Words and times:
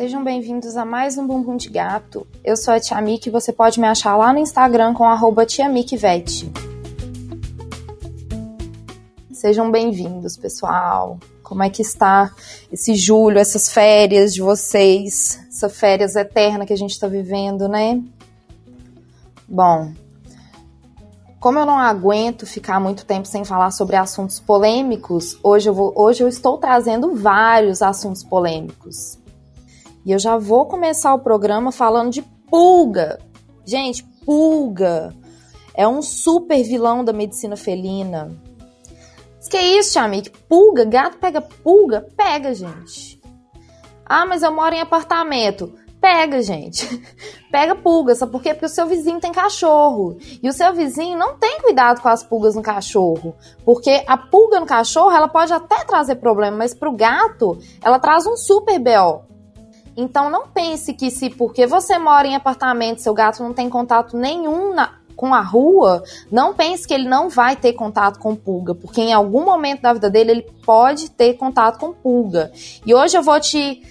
Sejam 0.00 0.24
bem-vindos 0.24 0.78
a 0.78 0.84
mais 0.86 1.18
um 1.18 1.26
Bumbum 1.26 1.58
de 1.58 1.68
Gato. 1.68 2.26
Eu 2.42 2.56
sou 2.56 2.72
a 2.72 2.80
Tia 2.80 2.98
Miki 3.02 3.28
e 3.28 3.30
você 3.30 3.52
pode 3.52 3.78
me 3.78 3.86
achar 3.86 4.16
lá 4.16 4.32
no 4.32 4.38
Instagram 4.38 4.94
com 4.94 5.04
arroba. 5.04 5.44
Sejam 9.30 9.70
bem-vindos, 9.70 10.38
pessoal. 10.38 11.18
Como 11.42 11.62
é 11.62 11.68
que 11.68 11.82
está 11.82 12.34
esse 12.72 12.94
julho, 12.94 13.38
essas 13.38 13.70
férias 13.70 14.32
de 14.32 14.40
vocês? 14.40 15.38
Essa 15.46 15.68
férias 15.68 16.16
eterna 16.16 16.64
que 16.64 16.72
a 16.72 16.78
gente 16.78 16.92
está 16.92 17.06
vivendo, 17.06 17.68
né? 17.68 18.02
Bom, 19.46 19.92
como 21.38 21.58
eu 21.58 21.66
não 21.66 21.78
aguento 21.78 22.46
ficar 22.46 22.80
muito 22.80 23.04
tempo 23.04 23.28
sem 23.28 23.44
falar 23.44 23.70
sobre 23.70 23.96
assuntos 23.96 24.40
polêmicos, 24.40 25.38
hoje 25.42 25.68
eu, 25.68 25.74
vou, 25.74 25.92
hoje 25.94 26.22
eu 26.22 26.28
estou 26.28 26.56
trazendo 26.56 27.14
vários 27.14 27.82
assuntos 27.82 28.24
polêmicos. 28.24 29.19
E 30.04 30.12
eu 30.12 30.18
já 30.18 30.36
vou 30.36 30.66
começar 30.66 31.14
o 31.14 31.18
programa 31.18 31.70
falando 31.72 32.10
de 32.10 32.22
pulga. 32.22 33.18
Gente, 33.64 34.02
pulga 34.24 35.14
é 35.74 35.86
um 35.86 36.02
super 36.02 36.62
vilão 36.62 37.04
da 37.04 37.12
medicina 37.12 37.56
felina. 37.56 38.30
Que 39.48 39.56
é 39.56 39.78
isso, 39.78 39.94
Chamik? 39.94 40.30
Pulga? 40.48 40.84
Gato 40.84 41.18
pega 41.18 41.40
pulga? 41.40 42.06
Pega, 42.16 42.54
gente. 42.54 43.20
Ah, 44.04 44.24
mas 44.24 44.42
eu 44.42 44.52
moro 44.52 44.74
em 44.74 44.80
apartamento. 44.80 45.72
Pega, 46.00 46.40
gente. 46.40 46.86
Pega 47.50 47.74
pulga, 47.74 48.14
sabe 48.14 48.30
por 48.30 48.40
quê? 48.40 48.54
Porque 48.54 48.66
o 48.66 48.68
seu 48.68 48.86
vizinho 48.86 49.20
tem 49.20 49.32
cachorro. 49.32 50.16
E 50.42 50.48
o 50.48 50.52
seu 50.52 50.72
vizinho 50.72 51.18
não 51.18 51.36
tem 51.36 51.60
cuidado 51.60 52.00
com 52.00 52.08
as 52.08 52.22
pulgas 52.22 52.54
no 52.54 52.62
cachorro. 52.62 53.34
Porque 53.64 54.04
a 54.06 54.16
pulga 54.16 54.60
no 54.60 54.66
cachorro, 54.66 55.10
ela 55.10 55.28
pode 55.28 55.52
até 55.52 55.84
trazer 55.84 56.16
problema, 56.16 56.56
mas 56.56 56.72
pro 56.72 56.92
gato, 56.92 57.58
ela 57.82 57.98
traz 57.98 58.26
um 58.26 58.36
super 58.36 58.78
BO. 58.78 59.24
Então 60.00 60.30
não 60.30 60.48
pense 60.48 60.94
que 60.94 61.10
se 61.10 61.28
porque 61.28 61.66
você 61.66 61.98
mora 61.98 62.26
em 62.26 62.34
apartamento, 62.34 63.02
seu 63.02 63.12
gato 63.12 63.42
não 63.42 63.52
tem 63.52 63.68
contato 63.68 64.16
nenhum 64.16 64.74
na, 64.74 64.94
com 65.14 65.34
a 65.34 65.42
rua, 65.42 66.02
não 66.32 66.54
pense 66.54 66.88
que 66.88 66.94
ele 66.94 67.06
não 67.06 67.28
vai 67.28 67.54
ter 67.54 67.74
contato 67.74 68.18
com 68.18 68.34
pulga, 68.34 68.74
porque 68.74 69.02
em 69.02 69.12
algum 69.12 69.44
momento 69.44 69.82
da 69.82 69.92
vida 69.92 70.08
dele 70.08 70.30
ele 70.30 70.46
pode 70.64 71.10
ter 71.10 71.34
contato 71.34 71.78
com 71.78 71.92
pulga. 71.92 72.50
E 72.86 72.94
hoje 72.94 73.18
eu 73.18 73.22
vou 73.22 73.38
te 73.38 73.82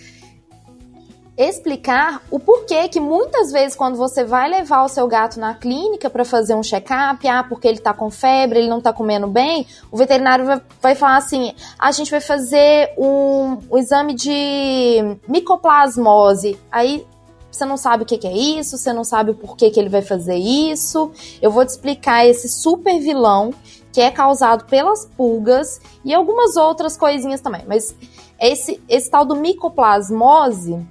explicar 1.39 2.21
o 2.29 2.37
porquê 2.37 2.89
que 2.89 2.99
muitas 2.99 3.49
vezes 3.49 3.73
quando 3.73 3.95
você 3.95 4.25
vai 4.25 4.49
levar 4.49 4.83
o 4.83 4.89
seu 4.89 5.07
gato 5.07 5.39
na 5.39 5.53
clínica 5.53 6.09
para 6.09 6.25
fazer 6.25 6.53
um 6.53 6.61
check-up, 6.61 7.25
ah, 7.29 7.45
porque 7.47 7.65
ele 7.65 7.79
tá 7.79 7.93
com 7.93 8.11
febre, 8.11 8.59
ele 8.59 8.67
não 8.67 8.81
tá 8.81 8.91
comendo 8.91 9.25
bem, 9.25 9.65
o 9.89 9.95
veterinário 9.95 10.45
vai, 10.45 10.61
vai 10.81 10.95
falar 10.95 11.15
assim: 11.15 11.53
a 11.79 11.93
gente 11.93 12.11
vai 12.11 12.19
fazer 12.19 12.93
um, 12.97 13.57
um 13.71 13.77
exame 13.77 14.13
de 14.13 15.17
micoplasmose. 15.29 16.59
Aí 16.69 17.07
você 17.49 17.63
não 17.63 17.77
sabe 17.77 18.03
o 18.03 18.05
que, 18.05 18.27
é 18.27 18.33
isso, 18.33 18.77
você 18.77 18.91
não 18.91 19.05
sabe 19.05 19.31
o 19.31 19.35
porquê 19.35 19.71
que 19.71 19.79
ele 19.79 19.89
vai 19.89 20.01
fazer 20.01 20.35
isso. 20.35 21.09
Eu 21.41 21.51
vou 21.51 21.65
te 21.65 21.69
explicar 21.69 22.25
esse 22.25 22.49
super 22.49 22.99
vilão 22.99 23.53
que 23.93 24.01
é 24.01 24.11
causado 24.11 24.65
pelas 24.65 25.05
pulgas 25.05 25.79
e 26.03 26.13
algumas 26.13 26.57
outras 26.57 26.97
coisinhas 26.97 27.39
também. 27.39 27.63
Mas 27.65 27.95
esse, 28.39 28.81
esse 28.87 29.09
tal 29.09 29.25
do 29.25 29.35
micoplasmose 29.35 30.85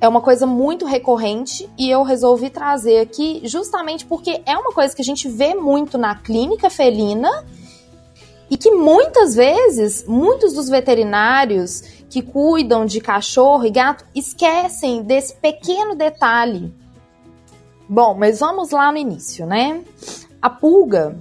é 0.00 0.08
uma 0.08 0.20
coisa 0.20 0.46
muito 0.46 0.84
recorrente 0.84 1.68
e 1.78 1.90
eu 1.90 2.02
resolvi 2.02 2.50
trazer 2.50 3.00
aqui 3.00 3.40
justamente 3.44 4.04
porque 4.04 4.42
é 4.44 4.56
uma 4.56 4.72
coisa 4.72 4.94
que 4.94 5.02
a 5.02 5.04
gente 5.04 5.28
vê 5.28 5.54
muito 5.54 5.96
na 5.96 6.14
clínica 6.14 6.68
felina 6.68 7.44
e 8.50 8.56
que 8.56 8.70
muitas 8.70 9.34
vezes 9.34 10.04
muitos 10.06 10.52
dos 10.52 10.68
veterinários 10.68 11.80
que 12.08 12.22
cuidam 12.22 12.84
de 12.84 13.00
cachorro 13.00 13.64
e 13.64 13.70
gato 13.70 14.04
esquecem 14.14 15.02
desse 15.02 15.34
pequeno 15.36 15.94
detalhe. 15.94 16.72
Bom, 17.88 18.14
mas 18.14 18.40
vamos 18.40 18.70
lá 18.70 18.92
no 18.92 18.98
início, 18.98 19.46
né? 19.46 19.82
A 20.40 20.50
pulga 20.50 21.16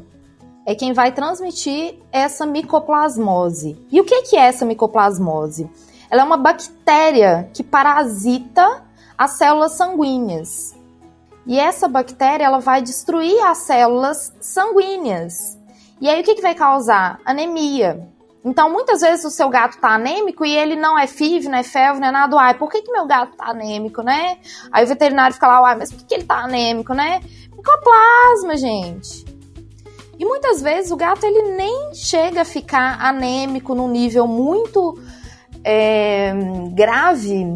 é 0.66 0.76
quem 0.76 0.94
vai 0.94 1.12
transmitir 1.12 1.96
essa 2.12 2.46
micoplasmose. 2.46 3.78
E 3.92 4.02
o 4.02 4.04
que 4.04 4.36
é 4.36 4.42
essa 4.42 4.66
micoplasmose? 4.66 5.70
Ela 6.16 6.22
é 6.22 6.26
uma 6.26 6.38
bactéria 6.38 7.50
que 7.54 7.62
parasita 7.62 8.86
as 9.18 9.32
células 9.32 9.74
sanguíneas. 9.74 10.74
E 11.46 11.60
essa 11.60 11.90
bactéria 11.90 12.46
ela 12.46 12.60
vai 12.60 12.82
destruir 12.82 13.38
as 13.44 13.58
células 13.58 14.34
sanguíneas. 14.40 15.60
E 16.00 16.08
aí 16.10 16.22
o 16.22 16.24
que, 16.24 16.36
que 16.36 16.42
vai 16.42 16.56
causar? 16.56 17.20
Anemia. 17.26 18.08
Então, 18.46 18.72
muitas 18.72 19.02
vezes 19.02 19.26
o 19.26 19.30
seu 19.30 19.50
gato 19.50 19.78
tá 19.78 19.90
anêmico 19.90 20.46
e 20.46 20.56
ele 20.56 20.78
não 20.78 20.98
é 20.98 21.06
FIV, 21.06 21.50
não 21.50 21.58
é 21.58 21.64
FeV, 21.64 22.00
não 22.00 22.08
é 22.08 22.12
nada. 22.12 22.40
Ai, 22.40 22.54
por 22.54 22.72
que, 22.72 22.82
que 22.82 22.94
meu 22.94 23.06
gato 23.06 23.36
tá 23.36 23.50
anêmico, 23.50 24.02
né? 24.02 24.38
Aí 24.72 24.86
o 24.86 24.88
veterinário 24.88 25.34
fica 25.34 25.48
lá, 25.48 25.64
uai, 25.64 25.76
mas 25.76 25.92
por 25.92 25.98
que, 25.98 26.06
que 26.06 26.14
ele 26.14 26.24
tá 26.24 26.46
anêmico, 26.46 26.94
né? 26.94 27.20
Micoplasma, 27.54 28.56
gente. 28.56 29.26
E 30.18 30.24
muitas 30.24 30.62
vezes 30.62 30.92
o 30.92 30.96
gato 30.96 31.26
ele 31.26 31.58
nem 31.58 31.94
chega 31.94 32.44
a 32.44 32.46
ficar 32.46 33.02
anêmico 33.06 33.76
num 33.76 33.90
nível 33.90 34.26
muito 34.26 34.98
é, 35.66 36.32
grave, 36.74 37.52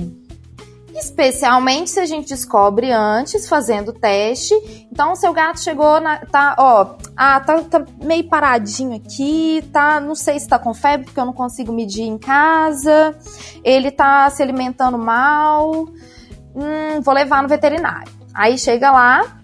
especialmente 0.96 1.92
se 1.92 2.00
a 2.00 2.06
gente 2.08 2.30
descobre 2.30 2.92
antes, 2.92 3.48
fazendo 3.48 3.94
teste. 3.94 4.56
Então, 4.92 5.16
seu 5.16 5.32
gato 5.32 5.60
chegou 5.60 6.02
na. 6.02 6.18
tá, 6.26 6.56
ó, 6.58 6.96
ah, 7.16 7.40
tá, 7.40 7.62
tá 7.62 7.86
meio 8.04 8.28
paradinho 8.28 8.96
aqui, 8.96 9.64
tá. 9.72 10.00
Não 10.00 10.16
sei 10.16 10.40
se 10.40 10.48
tá 10.48 10.58
com 10.58 10.74
febre, 10.74 11.06
porque 11.06 11.20
eu 11.20 11.26
não 11.26 11.34
consigo 11.34 11.72
medir 11.72 12.04
em 12.04 12.18
casa. 12.18 13.16
Ele 13.64 13.92
tá 13.92 14.28
se 14.32 14.42
alimentando 14.42 14.98
mal. 14.98 15.72
Hum, 16.56 17.02
vou 17.02 17.14
levar 17.14 17.44
no 17.44 17.48
veterinário. 17.48 18.12
Aí 18.34 18.58
chega 18.58 18.92
lá, 18.92 19.40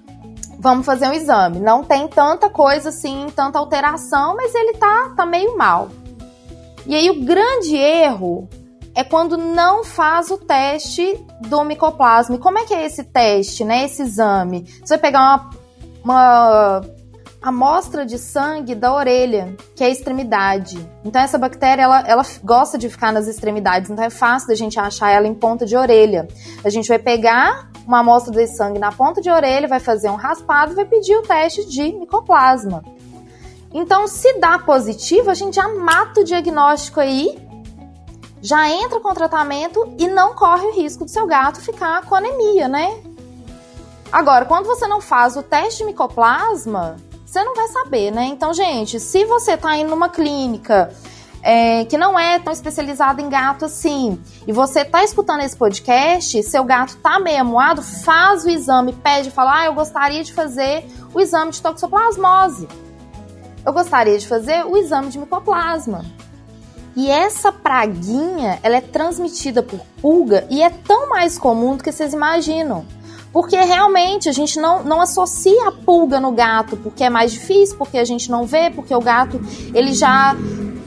vamos 0.57 0.85
fazer 0.85 1.07
um 1.07 1.13
exame. 1.13 1.59
Não 1.59 1.83
tem 1.83 2.07
tanta 2.07 2.49
coisa 2.49 2.89
assim, 2.89 3.27
tanta 3.35 3.59
alteração, 3.59 4.35
mas 4.35 4.55
ele 4.55 4.73
tá, 4.73 5.13
tá 5.15 5.25
meio 5.25 5.55
mal. 5.55 5.89
E 6.85 6.95
aí 6.95 7.09
o 7.09 7.23
grande 7.23 7.75
erro 7.75 8.47
é 8.95 9.03
quando 9.03 9.37
não 9.37 9.83
faz 9.83 10.31
o 10.31 10.37
teste 10.37 11.19
do 11.41 11.63
micoplasma. 11.63 12.35
E 12.35 12.39
como 12.39 12.57
é 12.59 12.65
que 12.65 12.73
é 12.73 12.85
esse 12.85 13.03
teste, 13.03 13.65
né? 13.65 13.83
Esse 13.83 14.03
exame? 14.03 14.65
Você 14.83 14.95
vai 14.95 14.99
pegar 14.99 15.21
uma, 15.21 15.49
uma 16.03 16.81
amostra 17.41 18.05
de 18.05 18.17
sangue 18.17 18.73
da 18.73 18.91
orelha, 18.91 19.55
que 19.75 19.83
é 19.83 19.87
a 19.87 19.89
extremidade. 19.89 20.77
Então 21.03 21.21
essa 21.21 21.37
bactéria, 21.37 21.83
ela, 21.83 21.99
ela 22.07 22.23
gosta 22.43 22.77
de 22.77 22.89
ficar 22.89 23.11
nas 23.11 23.27
extremidades, 23.27 23.91
então 23.91 24.03
é 24.03 24.09
fácil 24.09 24.47
da 24.47 24.55
gente 24.55 24.79
achar 24.79 25.11
ela 25.11 25.27
em 25.27 25.33
ponta 25.35 25.65
de 25.65 25.77
orelha. 25.77 26.27
A 26.63 26.69
gente 26.69 26.87
vai 26.87 26.97
pegar 26.97 27.69
uma 27.85 27.99
amostra 27.99 28.33
desse 28.33 28.57
sangue 28.57 28.79
na 28.79 28.91
ponta 28.91 29.21
de 29.21 29.29
orelha, 29.29 29.67
vai 29.67 29.79
fazer 29.79 30.09
um 30.09 30.15
raspado 30.15 30.71
e 30.71 30.75
vai 30.75 30.85
pedir 30.85 31.15
o 31.17 31.21
teste 31.21 31.65
de 31.69 31.93
micoplasma. 31.93 32.83
Então, 33.77 34.07
se 34.07 34.39
dá 34.39 34.57
positivo, 34.57 35.29
a 35.29 35.33
gente 35.33 35.55
já 35.55 35.67
mata 35.67 36.21
o 36.21 36.23
diagnóstico 36.23 37.01
aí, 37.01 37.37
já 38.41 38.69
entra 38.69 39.01
com 39.01 39.13
tratamento 39.13 39.93
e 39.99 40.07
não 40.07 40.33
corre 40.33 40.65
o 40.67 40.73
risco 40.73 41.03
do 41.03 41.11
seu 41.11 41.27
gato 41.27 41.59
ficar 41.59 42.05
com 42.05 42.15
anemia, 42.15 42.69
né? 42.69 42.97
Agora, 44.09 44.45
quando 44.45 44.65
você 44.65 44.87
não 44.87 45.01
faz 45.01 45.35
o 45.35 45.43
teste 45.43 45.79
de 45.79 45.87
micoplasma, 45.87 46.95
você 47.25 47.43
não 47.43 47.53
vai 47.53 47.67
saber, 47.67 48.11
né? 48.11 48.23
Então, 48.27 48.53
gente, 48.53 48.97
se 48.97 49.25
você 49.25 49.57
tá 49.57 49.75
indo 49.75 49.89
numa 49.89 50.07
clínica 50.07 50.93
é, 51.43 51.83
que 51.83 51.97
não 51.97 52.17
é 52.17 52.39
tão 52.39 52.53
especializada 52.53 53.21
em 53.21 53.27
gato 53.27 53.65
assim, 53.65 54.17
e 54.47 54.53
você 54.53 54.85
tá 54.85 55.03
escutando 55.03 55.41
esse 55.41 55.57
podcast, 55.57 56.41
seu 56.43 56.63
gato 56.63 56.95
tá 57.03 57.19
meio 57.19 57.41
amuado, 57.41 57.81
faz 57.81 58.45
o 58.45 58.49
exame, 58.49 58.93
pede, 58.93 59.31
fala, 59.31 59.59
ah, 59.59 59.65
eu 59.65 59.73
gostaria 59.73 60.23
de 60.23 60.31
fazer 60.31 60.85
o 61.13 61.19
exame 61.19 61.51
de 61.51 61.61
toxoplasmose 61.61 62.69
eu 63.65 63.73
gostaria 63.73 64.17
de 64.17 64.27
fazer 64.27 64.65
o 64.65 64.77
exame 64.77 65.09
de 65.09 65.17
micoplasma. 65.17 66.05
E 66.95 67.09
essa 67.09 67.51
praguinha, 67.51 68.59
ela 68.63 68.77
é 68.77 68.81
transmitida 68.81 69.61
por 69.61 69.81
pulga 70.01 70.47
e 70.49 70.61
é 70.61 70.69
tão 70.69 71.09
mais 71.09 71.37
comum 71.37 71.75
do 71.75 71.83
que 71.83 71.91
vocês 71.91 72.13
imaginam. 72.13 72.85
Porque 73.33 73.57
realmente 73.57 74.29
a 74.29 74.31
gente 74.31 74.57
não, 74.61 74.81
não 74.81 75.01
associa 75.01 75.67
a 75.67 75.71
pulga 75.71 76.21
no 76.21 76.31
gato, 76.31 76.77
porque 76.77 77.03
é 77.03 77.09
mais 77.09 77.33
difícil, 77.33 77.77
porque 77.77 77.97
a 77.97 78.05
gente 78.05 78.31
não 78.31 78.45
vê, 78.45 78.69
porque 78.69 78.95
o 78.95 79.01
gato 79.01 79.41
ele 79.73 79.93
já 79.93 80.33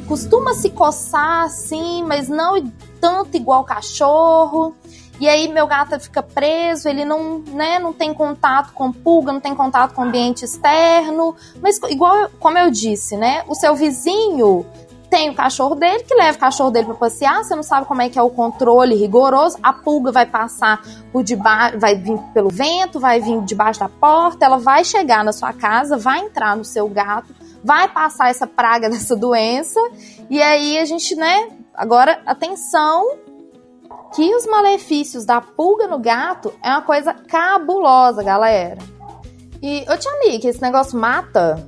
costuma 0.06 0.54
se 0.54 0.70
coçar 0.70 1.42
assim, 1.42 2.02
mas 2.04 2.26
não 2.26 2.72
tanto 2.98 3.36
igual 3.36 3.64
cachorro. 3.64 4.74
E 5.20 5.28
aí 5.28 5.48
meu 5.48 5.66
gato 5.66 5.98
fica 5.98 6.22
preso, 6.22 6.88
ele 6.88 7.04
não, 7.04 7.38
né, 7.38 7.78
não 7.78 7.92
tem 7.92 8.14
contato 8.14 8.72
com 8.72 8.92
pulga, 8.92 9.32
não 9.32 9.40
tem 9.40 9.54
contato 9.54 9.94
com 9.94 10.02
ambiente 10.02 10.44
externo. 10.44 11.34
Mas 11.60 11.78
igual 11.88 12.30
como 12.38 12.56
eu 12.56 12.70
disse, 12.70 13.16
né, 13.16 13.42
o 13.48 13.54
seu 13.54 13.74
vizinho 13.74 14.64
tem 15.10 15.30
o 15.30 15.34
cachorro 15.34 15.74
dele 15.74 16.02
que 16.04 16.14
leva 16.14 16.36
o 16.36 16.40
cachorro 16.40 16.70
dele 16.70 16.86
para 16.86 16.94
passear, 16.94 17.42
você 17.42 17.54
não 17.54 17.62
sabe 17.62 17.86
como 17.86 18.02
é 18.02 18.08
que 18.08 18.18
é 18.18 18.22
o 18.22 18.30
controle 18.30 18.94
rigoroso, 18.94 19.58
a 19.62 19.72
pulga 19.72 20.12
vai 20.12 20.26
passar 20.26 20.82
por 21.12 21.22
debaixo, 21.22 21.78
vai 21.78 21.94
vir 21.94 22.18
pelo 22.34 22.50
vento, 22.50 23.00
vai 23.00 23.20
vir 23.20 23.40
debaixo 23.42 23.80
da 23.80 23.88
porta, 23.88 24.44
ela 24.44 24.58
vai 24.58 24.84
chegar 24.84 25.24
na 25.24 25.32
sua 25.32 25.52
casa, 25.52 25.96
vai 25.96 26.20
entrar 26.20 26.56
no 26.56 26.64
seu 26.64 26.88
gato, 26.88 27.34
vai 27.64 27.88
passar 27.88 28.28
essa 28.28 28.46
praga 28.46 28.88
dessa 28.90 29.16
doença, 29.16 29.80
e 30.28 30.42
aí 30.42 30.78
a 30.78 30.84
gente, 30.84 31.14
né, 31.16 31.48
agora 31.74 32.20
atenção 32.26 33.27
que 34.14 34.34
os 34.34 34.46
malefícios 34.46 35.24
da 35.24 35.40
pulga 35.40 35.86
no 35.86 35.98
gato 35.98 36.52
é 36.62 36.70
uma 36.70 36.82
coisa 36.82 37.12
cabulosa, 37.12 38.22
galera. 38.22 38.78
E, 39.62 39.84
ô 39.90 39.96
tia 39.96 40.12
Nick, 40.24 40.46
esse 40.46 40.62
negócio 40.62 40.98
mata? 40.98 41.66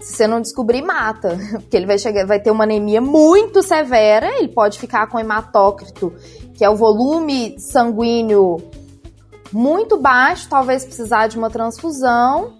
Se 0.00 0.14
você 0.14 0.26
não 0.26 0.40
descobrir, 0.40 0.82
mata. 0.82 1.38
Porque 1.52 1.76
ele 1.76 1.86
vai 1.86 1.98
chegar, 1.98 2.26
vai 2.26 2.40
ter 2.40 2.50
uma 2.50 2.64
anemia 2.64 3.00
muito 3.00 3.62
severa, 3.62 4.38
ele 4.38 4.48
pode 4.48 4.78
ficar 4.78 5.06
com 5.08 5.18
hematócrito, 5.18 6.12
que 6.54 6.64
é 6.64 6.70
o 6.70 6.76
volume 6.76 7.58
sanguíneo 7.58 8.56
muito 9.52 9.98
baixo, 9.98 10.48
talvez 10.48 10.84
precisar 10.84 11.26
de 11.26 11.36
uma 11.36 11.50
transfusão. 11.50 12.54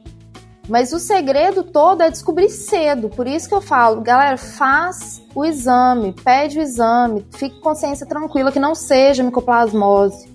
Mas 0.69 0.93
o 0.93 0.99
segredo 0.99 1.65
todo 1.65 2.03
é 2.03 2.11
descobrir 2.11 2.49
cedo. 2.49 3.09
Por 3.09 3.27
isso 3.27 3.49
que 3.49 3.55
eu 3.55 3.61
falo, 3.61 4.01
galera, 4.01 4.37
faz 4.37 5.23
o 5.35 5.45
exame, 5.45 6.13
pede 6.13 6.59
o 6.59 6.63
exame, 6.63 7.27
fique 7.33 7.57
com 7.57 7.71
consciência 7.71 8.07
tranquila 8.07 8.53
que 8.53 8.61
não 8.61 8.75
seja 8.75 9.23
micoplasmose. 9.23 10.31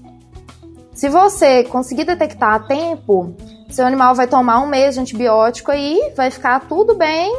Se 0.93 1.07
você 1.09 1.63
conseguir 1.63 2.05
detectar 2.05 2.55
a 2.55 2.59
tempo, 2.59 3.35
seu 3.69 3.85
animal 3.85 4.15
vai 4.15 4.27
tomar 4.27 4.59
um 4.59 4.67
mês 4.67 4.95
de 4.95 5.01
antibiótico 5.01 5.71
aí, 5.71 6.11
vai 6.15 6.31
ficar 6.31 6.67
tudo 6.67 6.95
bem 6.95 7.31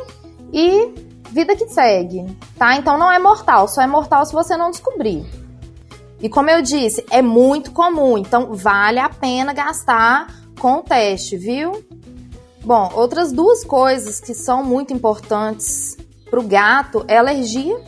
e 0.53 0.95
vida 1.31 1.57
que 1.57 1.69
segue, 1.69 2.25
tá? 2.57 2.77
Então 2.77 2.97
não 2.97 3.11
é 3.13 3.19
mortal, 3.19 3.69
só 3.69 3.83
é 3.83 3.87
mortal 3.87 4.25
se 4.25 4.33
você 4.33 4.57
não 4.57 4.71
descobrir. 4.71 5.27
E 6.21 6.29
como 6.29 6.51
eu 6.51 6.63
disse, 6.63 7.05
é 7.11 7.21
muito 7.21 7.71
comum, 7.71 8.17
então 8.17 8.55
vale 8.55 8.99
a 8.99 9.09
pena 9.09 9.53
gastar 9.53 10.27
com 10.59 10.75
o 10.75 10.83
teste, 10.83 11.37
viu? 11.37 11.73
Bom, 12.69 12.91
outras 12.95 13.33
duas 13.33 13.65
coisas 13.65 14.21
que 14.21 14.35
são 14.35 14.63
muito 14.63 14.93
importantes 14.93 15.97
para 16.29 16.39
o 16.39 16.43
gato 16.43 17.03
é 17.09 17.17
alergia. 17.17 17.81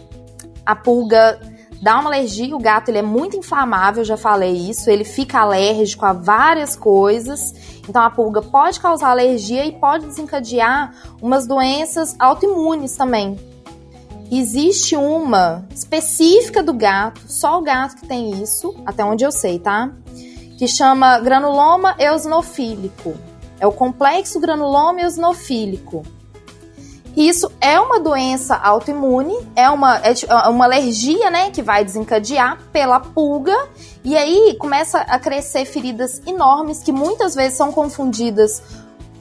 A 0.64 0.74
pulga 0.74 1.38
dá 1.82 1.98
uma 1.98 2.08
alergia, 2.08 2.56
o 2.56 2.58
gato 2.58 2.88
ele 2.88 2.96
é 2.96 3.02
muito 3.02 3.36
inflamável, 3.36 4.02
já 4.02 4.16
falei 4.16 4.56
isso, 4.70 4.88
ele 4.88 5.04
fica 5.04 5.40
alérgico 5.40 6.06
a 6.06 6.14
várias 6.14 6.76
coisas. 6.76 7.52
Então 7.86 8.00
a 8.00 8.08
pulga 8.08 8.40
pode 8.40 8.80
causar 8.80 9.10
alergia 9.10 9.66
e 9.66 9.72
pode 9.72 10.06
desencadear 10.06 10.94
umas 11.20 11.46
doenças 11.46 12.16
autoimunes 12.18 12.96
também. 12.96 13.38
Existe 14.32 14.96
uma 14.96 15.68
específica 15.74 16.62
do 16.62 16.72
gato, 16.72 17.20
só 17.28 17.58
o 17.58 17.62
gato 17.62 17.96
que 17.96 18.06
tem 18.08 18.42
isso, 18.42 18.74
até 18.86 19.04
onde 19.04 19.26
eu 19.26 19.30
sei, 19.30 19.58
tá? 19.58 19.92
Que 20.56 20.66
chama 20.66 21.18
granuloma 21.18 21.94
eosinofílico. 21.98 23.28
É 23.60 23.66
o 23.66 23.72
complexo 23.72 24.40
granuloma 24.40 25.02
eosinofílico. 25.02 26.02
Isso 27.16 27.50
é 27.60 27.78
uma 27.78 27.98
doença 27.98 28.54
autoimune, 28.54 29.36
é 29.56 29.68
uma, 29.68 29.98
é, 29.98 30.14
é 30.28 30.48
uma 30.48 30.64
alergia, 30.64 31.28
né, 31.28 31.50
que 31.50 31.60
vai 31.60 31.84
desencadear 31.84 32.58
pela 32.72 33.00
pulga, 33.00 33.56
e 34.04 34.16
aí 34.16 34.56
começa 34.58 35.00
a 35.00 35.18
crescer 35.18 35.64
feridas 35.64 36.22
enormes 36.26 36.82
que 36.82 36.92
muitas 36.92 37.34
vezes 37.34 37.58
são 37.58 37.72
confundidas 37.72 38.62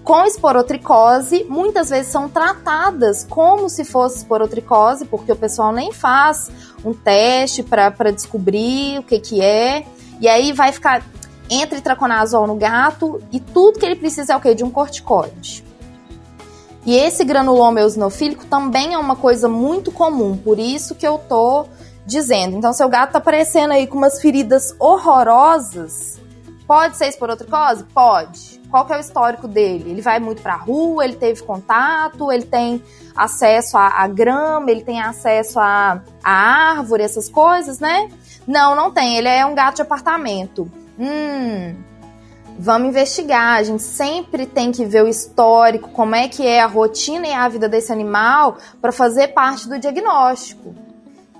com 0.04 0.24
esporotricose, 0.24 1.46
muitas 1.50 1.90
vezes 1.90 2.12
são 2.12 2.30
tratadas 2.30 3.26
como 3.30 3.70
se 3.70 3.84
fosse 3.84 4.18
esporotricose, 4.18 5.06
porque 5.06 5.32
o 5.32 5.36
pessoal 5.36 5.72
nem 5.72 5.92
faz 5.92 6.50
um 6.86 6.94
teste 6.94 7.64
para 7.64 8.12
descobrir 8.12 9.00
o 9.00 9.04
que 9.04 9.20
que 9.20 9.42
é, 9.42 9.86
e 10.22 10.28
aí 10.28 10.54
vai 10.54 10.72
ficar 10.72 11.04
entre 11.50 11.82
traconazol 11.82 12.46
no 12.46 12.56
gato 12.56 13.22
e 13.32 13.40
tudo 13.40 13.80
que 13.80 13.86
ele 13.86 13.96
precisa 13.96 14.34
é 14.34 14.36
o 14.36 14.42
quê? 14.42 14.54
De 14.54 14.64
um 14.64 14.70
corticoide. 14.70 15.64
E 16.86 16.96
esse 16.96 17.24
granuloma 17.24 17.82
eosinofílico 17.82 18.46
também 18.46 18.94
é 18.94 18.98
uma 18.98 19.16
coisa 19.16 19.50
muito 19.50 19.92
comum, 19.92 20.38
por 20.38 20.58
isso 20.60 20.96
que 20.96 21.08
eu 21.08 21.18
tô 21.18 21.66
dizendo. 22.06 22.58
Então, 22.58 22.74
seu 22.74 22.90
gato 22.90 23.12
tá 23.12 23.20
aparecendo 23.20 23.72
aí 23.72 23.86
com 23.86 23.98
umas 23.98 24.22
feridas 24.22 24.74
horrorosas, 24.80 26.20
pode 26.66 26.98
ser 26.98 27.08
esporotricose? 27.08 27.84
Pode. 27.86 28.60
Qual 28.70 28.86
que 28.86 28.94
é 28.94 28.98
o 28.98 29.00
histórico 29.00 29.48
dele? 29.48 29.90
Ele 29.90 30.02
vai 30.02 30.20
muito 30.20 30.42
pra 30.42 30.56
rua, 30.56 31.04
ele 31.04 31.16
teve 31.16 31.42
contato, 31.42 32.32
ele 32.32 32.46
tem 32.46 32.82
acesso 33.16 33.76
à, 33.76 34.08
grama, 34.08 34.70
ele 34.70 34.82
tem 34.82 35.02
acesso 35.02 35.60
à, 35.60 36.02
à 36.24 36.32
árvore, 36.32 37.02
essas 37.02 37.28
coisas, 37.28 37.80
né? 37.80 38.10
Não, 38.48 38.76
não 38.76 38.92
tem. 38.92 39.18
Ele 39.18 39.28
é 39.28 39.44
um 39.46 39.56
gato 39.56 39.78
de 39.78 39.82
apartamento. 39.82 40.72
Hum, 41.00 41.76
vamos 42.60 42.90
investigar. 42.90 43.58
A 43.58 43.64
gente 43.64 43.82
sempre 43.82 44.46
tem 44.46 44.72
que 44.72 44.84
ver 44.84 45.04
o 45.04 45.08
histórico, 45.08 45.90
como 45.92 46.14
é 46.14 46.28
que 46.28 46.46
é 46.46 46.62
a 46.62 46.68
rotina 46.68 47.26
e 47.26 47.34
a 47.34 47.48
vida 47.48 47.70
desse 47.70 47.92
animal 47.92 48.58
para 48.82 48.92
fazer 48.92 49.30
parte 49.30 49.70
do 49.70 49.80
diagnóstico. 49.80 50.76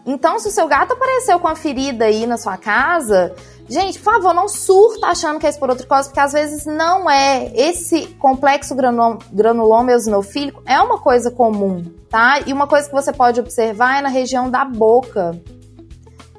Então, 0.06 0.40
se 0.40 0.48
o 0.48 0.52
seu 0.52 0.68
gato 0.68 0.94
apareceu 0.94 1.40
com 1.40 1.48
a 1.48 1.56
ferida 1.56 2.06
aí 2.06 2.26
na 2.26 2.38
sua 2.38 2.58
casa, 2.58 3.36
gente, 3.68 4.00
por 4.00 4.14
favor, 4.14 4.34
não 4.34 4.48
surta 4.48 5.08
achando 5.08 5.40
que 5.40 5.46
é 5.46 5.50
esporotricose, 5.50 6.08
porque 6.08 6.22
às 6.22 6.32
vezes 6.32 6.66
não 6.66 7.10
é. 7.10 7.52
Esse 7.54 8.08
complexo 8.16 8.74
granuloma 8.74 9.92
eosinofílico 9.92 10.64
é 10.66 10.82
uma 10.82 10.98
coisa 10.98 11.30
comum, 11.30 11.84
tá? 12.10 12.40
E 12.48 12.54
uma 12.54 12.66
coisa 12.66 12.88
que 12.88 12.96
você 12.96 13.12
pode 13.12 13.40
observar 13.42 14.00
é 14.00 14.02
na 14.02 14.10
região 14.10 14.50
da 14.50 14.64
boca 14.64 15.40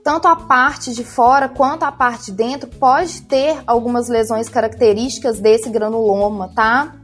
tanto 0.03 0.29
a 0.29 0.37
parte 0.37 0.93
de 0.95 1.05
fora 1.05 1.49
quanto 1.49 1.85
a 1.85 1.93
parte 1.93 2.27
de 2.27 2.33
dentro 2.33 2.69
pode 2.69 3.23
ter 3.23 3.63
algumas 3.67 4.09
lesões 4.09 4.49
características 4.49 5.41
desse 5.41 5.69
granuloma, 5.69 6.51
tá? 6.55 6.95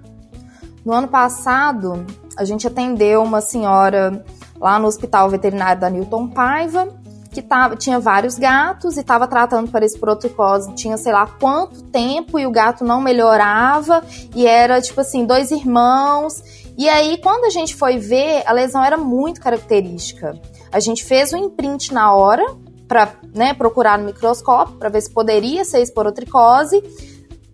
No 0.85 0.93
ano 0.93 1.09
passado, 1.09 2.07
a 2.37 2.45
gente 2.45 2.67
atendeu 2.67 3.23
uma 3.23 3.41
senhora 3.41 4.25
lá 4.61 4.79
no 4.79 4.87
Hospital 4.87 5.29
Veterinário 5.29 5.81
da 5.81 5.91
Newton 5.91 6.29
Paiva, 6.29 6.89
que 7.31 7.43
tava, 7.43 7.77
tinha 7.77 8.01
vários 8.01 8.39
gatos 8.39 8.97
e 8.97 9.01
estava 9.01 9.27
tratando 9.27 9.71
para 9.71 9.85
esse 9.85 9.99
protricose, 9.99 10.73
tinha 10.75 10.97
sei 10.97 11.13
lá 11.13 11.27
quanto 11.27 11.83
tempo 11.83 12.39
e 12.39 12.47
o 12.47 12.51
gato 12.51 12.83
não 12.83 13.01
melhorava 13.01 14.03
e 14.35 14.47
era 14.47 14.81
tipo 14.81 15.01
assim, 15.01 15.27
dois 15.27 15.51
irmãos. 15.51 16.43
E 16.79 16.89
aí, 16.89 17.19
quando 17.19 17.45
a 17.45 17.51
gente 17.51 17.75
foi 17.75 17.99
ver, 17.99 18.43
a 18.47 18.53
lesão 18.53 18.83
era 18.83 18.97
muito 18.97 19.41
característica. 19.41 20.39
A 20.73 20.81
gente 20.81 21.05
fez 21.05 21.33
o 21.33 21.37
imprint 21.37 21.93
na 21.93 22.15
hora, 22.15 22.45
para 22.87 23.15
né, 23.35 23.55
procurar 23.55 23.99
no 23.99 24.05
microscópio 24.05 24.77
para 24.77 24.89
ver 24.89 25.01
se 25.01 25.11
poderia 25.11 25.65
ser 25.65 25.81
esporotricose. 25.83 26.83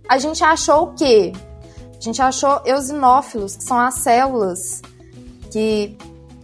A 0.08 0.18
gente 0.18 0.42
achou 0.44 0.84
o 0.84 0.94
quê? 0.94 1.32
A 1.96 2.00
gente 2.00 2.20
achou 2.20 2.60
eosinófilos, 2.64 3.56
que 3.56 3.64
são 3.64 3.78
as 3.78 3.94
células 3.94 4.82
que, 5.50 5.96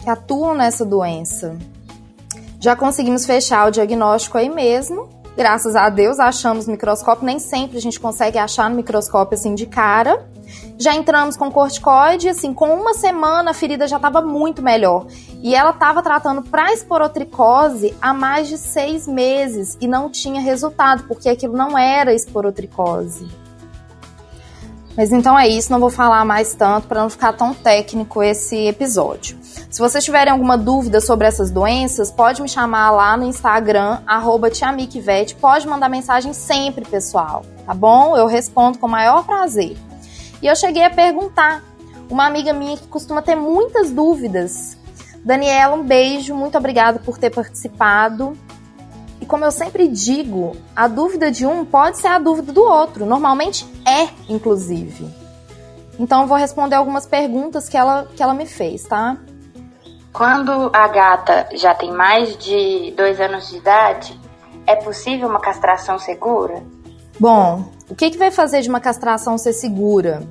que 0.02 0.08
atuam 0.08 0.54
nessa 0.54 0.84
doença. 0.84 1.56
Já 2.60 2.74
conseguimos 2.74 3.24
fechar 3.24 3.68
o 3.68 3.70
diagnóstico 3.70 4.38
aí 4.38 4.48
mesmo. 4.48 5.08
Graças 5.36 5.76
a 5.76 5.88
Deus 5.88 6.18
achamos 6.18 6.66
microscópio. 6.66 7.24
Nem 7.24 7.38
sempre 7.38 7.78
a 7.78 7.80
gente 7.80 8.00
consegue 8.00 8.38
achar 8.38 8.68
no 8.68 8.76
microscópio 8.76 9.38
assim 9.38 9.54
de 9.54 9.66
cara. 9.66 10.28
Já 10.78 10.94
entramos 10.94 11.36
com 11.36 11.50
corticoide, 11.50 12.28
assim, 12.28 12.54
com 12.54 12.72
uma 12.72 12.94
semana 12.94 13.50
a 13.50 13.54
ferida 13.54 13.88
já 13.88 13.96
estava 13.96 14.22
muito 14.22 14.62
melhor. 14.62 15.06
E 15.42 15.54
ela 15.54 15.70
estava 15.70 16.00
tratando 16.02 16.40
para 16.42 16.72
esporotricose 16.72 17.96
há 18.00 18.14
mais 18.14 18.46
de 18.46 18.56
seis 18.56 19.08
meses 19.08 19.76
e 19.80 19.88
não 19.88 20.08
tinha 20.08 20.40
resultado, 20.40 21.02
porque 21.08 21.28
aquilo 21.28 21.56
não 21.56 21.76
era 21.76 22.14
esporotricose. 22.14 23.28
Mas 24.96 25.12
então 25.12 25.38
é 25.38 25.48
isso, 25.48 25.70
não 25.70 25.80
vou 25.80 25.90
falar 25.90 26.24
mais 26.24 26.54
tanto 26.54 26.86
para 26.88 27.00
não 27.00 27.10
ficar 27.10 27.32
tão 27.32 27.54
técnico 27.54 28.22
esse 28.22 28.66
episódio. 28.66 29.36
Se 29.70 29.80
vocês 29.80 30.04
tiverem 30.04 30.32
alguma 30.32 30.56
dúvida 30.56 31.00
sobre 31.00 31.26
essas 31.26 31.50
doenças, 31.50 32.10
pode 32.10 32.40
me 32.40 32.48
chamar 32.48 32.90
lá 32.90 33.16
no 33.16 33.24
Instagram, 33.24 33.98
arroba 34.06 34.48
Pode 35.40 35.68
mandar 35.68 35.88
mensagem 35.88 36.32
sempre, 36.32 36.84
pessoal, 36.84 37.44
tá 37.64 37.74
bom? 37.74 38.16
Eu 38.16 38.26
respondo 38.26 38.78
com 38.78 38.86
o 38.86 38.90
maior 38.90 39.24
prazer. 39.24 39.76
E 40.42 40.46
eu 40.46 40.56
cheguei 40.56 40.84
a 40.84 40.90
perguntar. 40.90 41.62
Uma 42.10 42.26
amiga 42.26 42.54
minha 42.54 42.76
que 42.76 42.86
costuma 42.86 43.20
ter 43.20 43.34
muitas 43.34 43.90
dúvidas. 43.90 44.78
Daniela, 45.22 45.76
um 45.76 45.82
beijo, 45.82 46.34
muito 46.34 46.56
obrigada 46.56 46.98
por 46.98 47.18
ter 47.18 47.28
participado. 47.28 48.34
E 49.20 49.26
como 49.26 49.44
eu 49.44 49.50
sempre 49.50 49.88
digo, 49.88 50.56
a 50.74 50.88
dúvida 50.88 51.30
de 51.30 51.44
um 51.44 51.64
pode 51.64 51.98
ser 51.98 52.08
a 52.08 52.18
dúvida 52.18 52.50
do 52.50 52.62
outro. 52.62 53.04
Normalmente 53.04 53.66
é, 53.86 54.08
inclusive. 54.32 55.06
Então 55.98 56.22
eu 56.22 56.26
vou 56.26 56.38
responder 56.38 56.76
algumas 56.76 57.04
perguntas 57.04 57.68
que 57.68 57.76
ela, 57.76 58.08
que 58.16 58.22
ela 58.22 58.32
me 58.32 58.46
fez, 58.46 58.84
tá? 58.84 59.18
Quando 60.12 60.70
a 60.72 60.88
gata 60.88 61.48
já 61.54 61.74
tem 61.74 61.92
mais 61.92 62.36
de 62.38 62.92
dois 62.96 63.20
anos 63.20 63.50
de 63.50 63.56
idade, 63.56 64.18
é 64.66 64.76
possível 64.76 65.28
uma 65.28 65.40
castração 65.40 65.98
segura? 65.98 66.62
Bom, 67.18 67.70
o 67.88 67.94
que, 67.94 68.10
que 68.10 68.18
vai 68.18 68.30
fazer 68.30 68.60
de 68.60 68.68
uma 68.68 68.80
castração 68.80 69.38
ser 69.38 69.52
segura? 69.52 70.22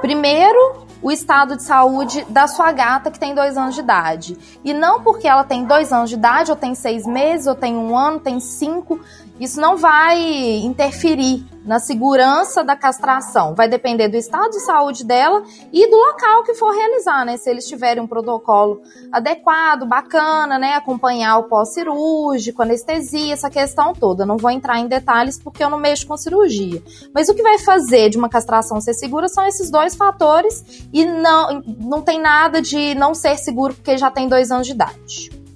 Primeiro, 0.00 0.86
o 1.00 1.10
estado 1.10 1.56
de 1.56 1.62
saúde 1.62 2.26
da 2.28 2.46
sua 2.46 2.72
gata 2.72 3.10
que 3.10 3.18
tem 3.18 3.34
dois 3.34 3.56
anos 3.56 3.74
de 3.74 3.80
idade. 3.80 4.36
E 4.64 4.74
não 4.74 5.02
porque 5.02 5.28
ela 5.28 5.44
tem 5.44 5.64
dois 5.64 5.92
anos 5.92 6.10
de 6.10 6.16
idade, 6.16 6.50
ou 6.50 6.56
tem 6.56 6.74
seis 6.74 7.06
meses, 7.06 7.46
ou 7.46 7.54
tem 7.54 7.76
um 7.76 7.96
ano, 7.96 8.18
tem 8.18 8.40
cinco. 8.40 9.00
Isso 9.40 9.60
não 9.60 9.76
vai 9.76 10.20
interferir 10.58 11.44
na 11.68 11.78
segurança 11.78 12.64
da 12.64 12.74
castração. 12.74 13.54
Vai 13.54 13.68
depender 13.68 14.08
do 14.08 14.16
estado 14.16 14.50
de 14.50 14.60
saúde 14.60 15.04
dela 15.04 15.42
e 15.70 15.88
do 15.88 15.96
local 15.96 16.42
que 16.42 16.54
for 16.54 16.74
realizar, 16.74 17.26
né? 17.26 17.36
Se 17.36 17.50
eles 17.50 17.68
tiverem 17.68 18.02
um 18.02 18.06
protocolo 18.06 18.80
adequado, 19.12 19.84
bacana, 19.86 20.58
né? 20.58 20.74
Acompanhar 20.74 21.36
o 21.36 21.44
pós-cirúrgico, 21.44 22.62
anestesia, 22.62 23.34
essa 23.34 23.50
questão 23.50 23.92
toda. 23.92 24.24
Não 24.24 24.38
vou 24.38 24.50
entrar 24.50 24.78
em 24.78 24.88
detalhes 24.88 25.38
porque 25.38 25.62
eu 25.62 25.68
não 25.68 25.78
mexo 25.78 26.06
com 26.06 26.16
cirurgia. 26.16 26.82
Mas 27.14 27.28
o 27.28 27.34
que 27.34 27.42
vai 27.42 27.58
fazer 27.58 28.08
de 28.08 28.16
uma 28.16 28.30
castração 28.30 28.80
ser 28.80 28.94
segura 28.94 29.28
são 29.28 29.46
esses 29.46 29.70
dois 29.70 29.94
fatores 29.94 30.88
e 30.90 31.04
não, 31.04 31.62
não 31.78 32.00
tem 32.00 32.18
nada 32.18 32.62
de 32.62 32.94
não 32.94 33.14
ser 33.14 33.36
seguro 33.36 33.74
porque 33.74 33.98
já 33.98 34.10
tem 34.10 34.26
dois 34.26 34.50
anos 34.50 34.66
de 34.66 34.72
idade. 34.72 35.47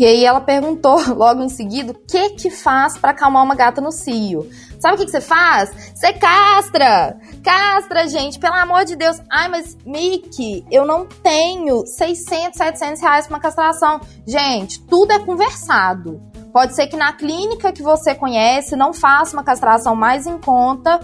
E 0.00 0.06
aí 0.06 0.24
ela 0.24 0.40
perguntou 0.40 0.98
logo 1.14 1.42
em 1.42 1.50
seguida 1.50 1.92
o 1.92 1.94
que 1.94 2.30
que 2.30 2.48
faz 2.48 2.96
para 2.96 3.10
acalmar 3.10 3.44
uma 3.44 3.54
gata 3.54 3.82
no 3.82 3.92
cio. 3.92 4.48
Sabe 4.80 4.94
o 4.94 4.96
que, 4.96 5.04
que 5.04 5.10
você 5.10 5.20
faz? 5.20 5.92
Você 5.94 6.14
castra! 6.14 7.18
Castra, 7.44 8.08
gente, 8.08 8.38
pelo 8.38 8.54
amor 8.54 8.86
de 8.86 8.96
Deus. 8.96 9.20
Ai, 9.30 9.50
mas 9.50 9.76
Mickey, 9.84 10.64
eu 10.70 10.86
não 10.86 11.04
tenho 11.04 11.86
600, 11.86 12.56
700 12.56 13.02
reais 13.02 13.26
pra 13.26 13.36
uma 13.36 13.42
castração. 13.42 14.00
Gente, 14.26 14.80
tudo 14.86 15.12
é 15.12 15.18
conversado. 15.18 16.18
Pode 16.50 16.74
ser 16.74 16.86
que 16.86 16.96
na 16.96 17.12
clínica 17.12 17.70
que 17.70 17.82
você 17.82 18.14
conhece 18.14 18.74
não 18.76 18.94
faça 18.94 19.36
uma 19.36 19.44
castração 19.44 19.94
mais 19.94 20.26
em 20.26 20.38
conta. 20.38 20.98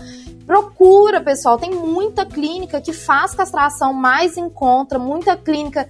Procura, 0.47 1.21
pessoal. 1.21 1.59
Tem 1.59 1.71
muita 1.71 2.25
clínica 2.25 2.81
que 2.81 2.95
faz 2.95 3.35
castração 3.35 3.93
mais 3.93 4.39
em 4.39 4.49
conta, 4.49 4.99
muita 4.99 5.37
clínica 5.37 5.87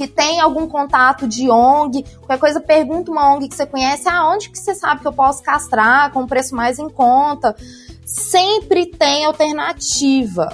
que 0.00 0.08
tem 0.08 0.40
algum 0.40 0.66
contato 0.66 1.28
de 1.28 1.50
ONG, 1.50 2.06
qualquer 2.20 2.38
coisa, 2.38 2.58
pergunta 2.58 3.10
uma 3.10 3.34
ONG 3.34 3.48
que 3.48 3.54
você 3.54 3.66
conhece, 3.66 4.08
aonde 4.08 4.48
que 4.48 4.58
você 4.58 4.74
sabe 4.74 5.02
que 5.02 5.06
eu 5.06 5.12
posso 5.12 5.42
castrar 5.42 6.10
com 6.10 6.26
preço 6.26 6.56
mais 6.56 6.78
em 6.78 6.88
conta. 6.88 7.54
Sempre 8.06 8.86
tem 8.86 9.26
alternativa. 9.26 10.48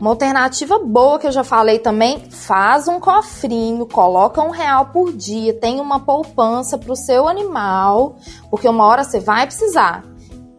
Uma 0.00 0.10
alternativa 0.10 0.76
boa 0.80 1.20
que 1.20 1.26
eu 1.28 1.30
já 1.30 1.44
falei 1.44 1.78
também, 1.78 2.28
faz 2.28 2.88
um 2.88 2.98
cofrinho, 2.98 3.86
coloca 3.86 4.42
um 4.42 4.50
real 4.50 4.86
por 4.86 5.12
dia, 5.12 5.54
tem 5.54 5.80
uma 5.80 6.00
poupança 6.00 6.76
para 6.76 6.92
o 6.92 6.96
seu 6.96 7.28
animal, 7.28 8.16
porque 8.50 8.68
uma 8.68 8.84
hora 8.86 9.04
você 9.04 9.20
vai 9.20 9.46
precisar. 9.46 10.02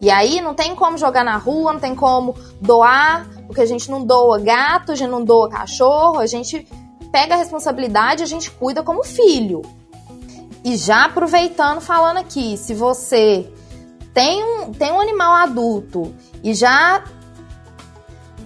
E 0.00 0.10
aí 0.10 0.40
não 0.40 0.54
tem 0.54 0.74
como 0.74 0.96
jogar 0.96 1.22
na 1.22 1.36
rua, 1.36 1.74
não 1.74 1.80
tem 1.80 1.94
como 1.94 2.34
doar, 2.62 3.28
porque 3.46 3.60
a 3.60 3.66
gente 3.66 3.90
não 3.90 4.02
doa 4.02 4.38
gato, 4.38 4.92
a 4.92 4.94
gente 4.94 5.10
não 5.10 5.22
doa 5.22 5.50
cachorro, 5.50 6.18
a 6.18 6.26
gente 6.26 6.66
pega 7.16 7.34
a 7.34 7.38
responsabilidade, 7.38 8.22
a 8.22 8.26
gente 8.26 8.50
cuida 8.50 8.82
como 8.82 9.02
filho. 9.02 9.62
E 10.62 10.76
já 10.76 11.06
aproveitando, 11.06 11.80
falando 11.80 12.18
aqui, 12.18 12.58
se 12.58 12.74
você 12.74 13.50
tem 14.12 14.44
um, 14.44 14.70
tem 14.70 14.92
um 14.92 15.00
animal 15.00 15.32
adulto 15.32 16.14
e 16.44 16.52
já 16.52 17.02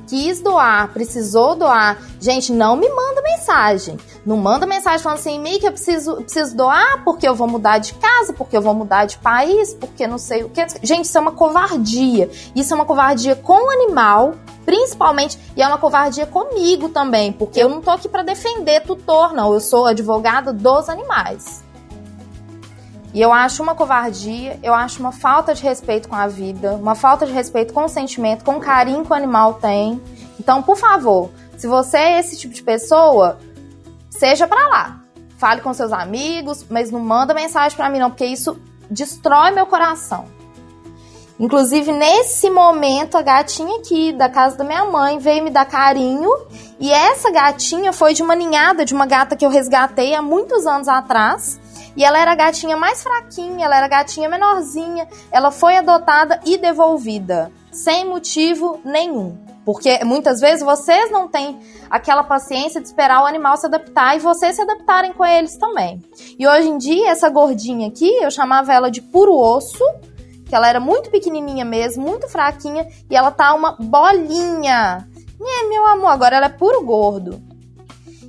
quis 0.07 0.41
doar, 0.41 0.93
precisou 0.93 1.57
doar, 1.57 2.01
gente, 2.21 2.53
não 2.53 2.77
me 2.77 2.89
manda 2.89 3.21
mensagem. 3.23 3.97
Não 4.25 4.37
manda 4.37 4.67
mensagem 4.67 5.01
falando 5.01 5.19
assim, 5.19 5.39
Mickey, 5.39 5.67
eu 5.67 5.73
preciso, 5.73 6.17
preciso 6.17 6.55
doar 6.55 7.03
porque 7.05 7.27
eu 7.27 7.35
vou 7.35 7.49
mudar 7.49 7.79
de 7.79 7.95
casa, 7.95 8.33
porque 8.35 8.55
eu 8.55 8.61
vou 8.61 8.75
mudar 8.75 9.07
de 9.07 9.17
país, 9.19 9.73
porque 9.73 10.07
não 10.07 10.19
sei 10.19 10.45
o 10.45 10.51
que. 10.51 10.65
Gente, 10.83 11.07
isso 11.07 11.17
é 11.17 11.21
uma 11.21 11.33
covardia. 11.33 12.31
Isso 12.55 12.73
é 12.73 12.77
uma 12.77 12.85
covardia 12.85 13.35
com 13.35 13.67
o 13.67 13.71
animal, 13.71 14.35
principalmente, 14.67 15.39
e 15.57 15.63
é 15.63 15.67
uma 15.67 15.79
covardia 15.79 16.27
comigo 16.27 16.91
também, 16.91 17.33
porque 17.33 17.63
eu 17.63 17.69
não 17.69 17.81
tô 17.81 17.91
aqui 17.91 18.09
para 18.09 18.23
defender 18.23 18.83
tutor, 18.83 19.33
não. 19.33 19.55
Eu 19.55 19.61
sou 19.61 19.87
advogada 19.87 20.53
dos 20.53 20.91
animais. 20.91 21.65
E 23.13 23.21
eu 23.21 23.33
acho 23.33 23.63
uma 23.63 23.75
covardia, 23.75 24.61
eu 24.63 24.73
acho 24.73 25.01
uma 25.01 25.11
falta 25.11 25.55
de 25.55 25.63
respeito 25.63 26.09
com 26.09 26.15
a 26.15 26.29
vida, 26.29 26.75
uma 26.75 26.95
falta 26.95 27.27
de 27.27 27.33
respeito 27.33 27.73
com 27.73 27.85
o 27.85 27.89
sentimento, 27.89 28.45
com 28.45 28.53
o 28.57 28.61
carinho 28.61 29.05
que 29.05 29.11
o 29.11 29.15
animal 29.15 29.55
tem. 29.55 30.01
Então, 30.39 30.63
por 30.63 30.77
favor, 30.77 31.31
se 31.57 31.67
você 31.67 31.97
é 31.97 32.21
esse 32.21 32.39
tipo 32.39 32.55
de 32.55 32.63
pessoa, 32.63 33.39
seja 34.21 34.47
para 34.47 34.69
lá. 34.69 35.01
Fale 35.39 35.63
com 35.63 35.73
seus 35.73 35.93
amigos, 35.93 36.67
mas 36.69 36.91
não 36.91 37.01
manda 37.01 37.33
mensagem 37.33 37.75
para 37.75 37.89
mim 37.89 37.99
não, 37.99 38.11
porque 38.11 38.27
isso 38.27 38.61
destrói 38.91 39.51
meu 39.51 39.65
coração. 39.65 40.27
Inclusive, 41.39 41.91
nesse 41.91 42.51
momento, 42.51 43.17
a 43.17 43.23
gatinha 43.23 43.79
aqui 43.79 44.13
da 44.13 44.29
casa 44.29 44.59
da 44.59 44.65
minha 44.65 44.85
mãe 44.85 45.19
veio 45.19 45.43
me 45.43 45.49
dar 45.49 45.65
carinho. 45.65 46.31
E 46.79 46.93
essa 46.93 47.33
gatinha 47.33 47.95
foi 47.95 48.13
de 48.13 48.23
uma 48.23 48.37
ninhada 48.37 48.85
de 48.85 48.93
uma 48.93 49.07
gata 49.07 49.35
que 49.35 49.47
eu 49.47 49.49
resgatei 49.49 50.15
há 50.15 50.21
muitos 50.21 50.67
anos 50.67 50.87
atrás. 50.87 51.59
E 51.97 52.05
ela 52.05 52.19
era 52.19 52.33
a 52.33 52.37
gatinha 52.37 52.77
mais 52.77 53.03
fraquinha, 53.03 53.65
ela 53.65 53.79
era 53.79 53.87
a 53.87 53.89
gatinha 53.89 54.29
menorzinha. 54.29 55.09
Ela 55.33 55.51
foi 55.51 55.79
adotada 55.79 56.39
e 56.45 56.59
devolvida, 56.59 57.51
sem 57.73 58.05
motivo 58.05 58.79
nenhum. 58.85 59.50
Porque 59.73 60.05
muitas 60.05 60.41
vezes 60.41 60.65
vocês 60.65 61.13
não 61.13 61.29
têm 61.29 61.61
aquela 61.89 62.25
paciência 62.25 62.81
de 62.81 62.89
esperar 62.89 63.23
o 63.23 63.27
animal 63.27 63.57
se 63.57 63.67
adaptar 63.67 64.17
e 64.17 64.19
vocês 64.19 64.57
se 64.57 64.63
adaptarem 64.63 65.13
com 65.13 65.25
eles 65.25 65.57
também. 65.57 66.03
E 66.37 66.47
hoje 66.47 66.69
em 66.69 66.77
dia, 66.77 67.11
essa 67.11 67.29
gordinha 67.29 67.87
aqui, 67.87 68.11
eu 68.21 68.33
chamava 68.33 68.73
ela 68.73 68.91
de 68.91 69.01
puro 69.01 69.33
osso 69.33 69.85
que 70.45 70.55
ela 70.57 70.69
era 70.69 70.81
muito 70.81 71.11
pequenininha 71.11 71.65
mesmo, 71.65 72.03
muito 72.03 72.27
fraquinha, 72.27 72.89
e 73.09 73.15
ela 73.15 73.31
tá 73.31 73.55
uma 73.55 73.77
bolinha. 73.79 75.07
É, 75.41 75.69
meu 75.69 75.87
amor, 75.87 76.09
agora 76.09 76.35
ela 76.35 76.47
é 76.47 76.49
puro 76.49 76.85
gordo. 76.85 77.41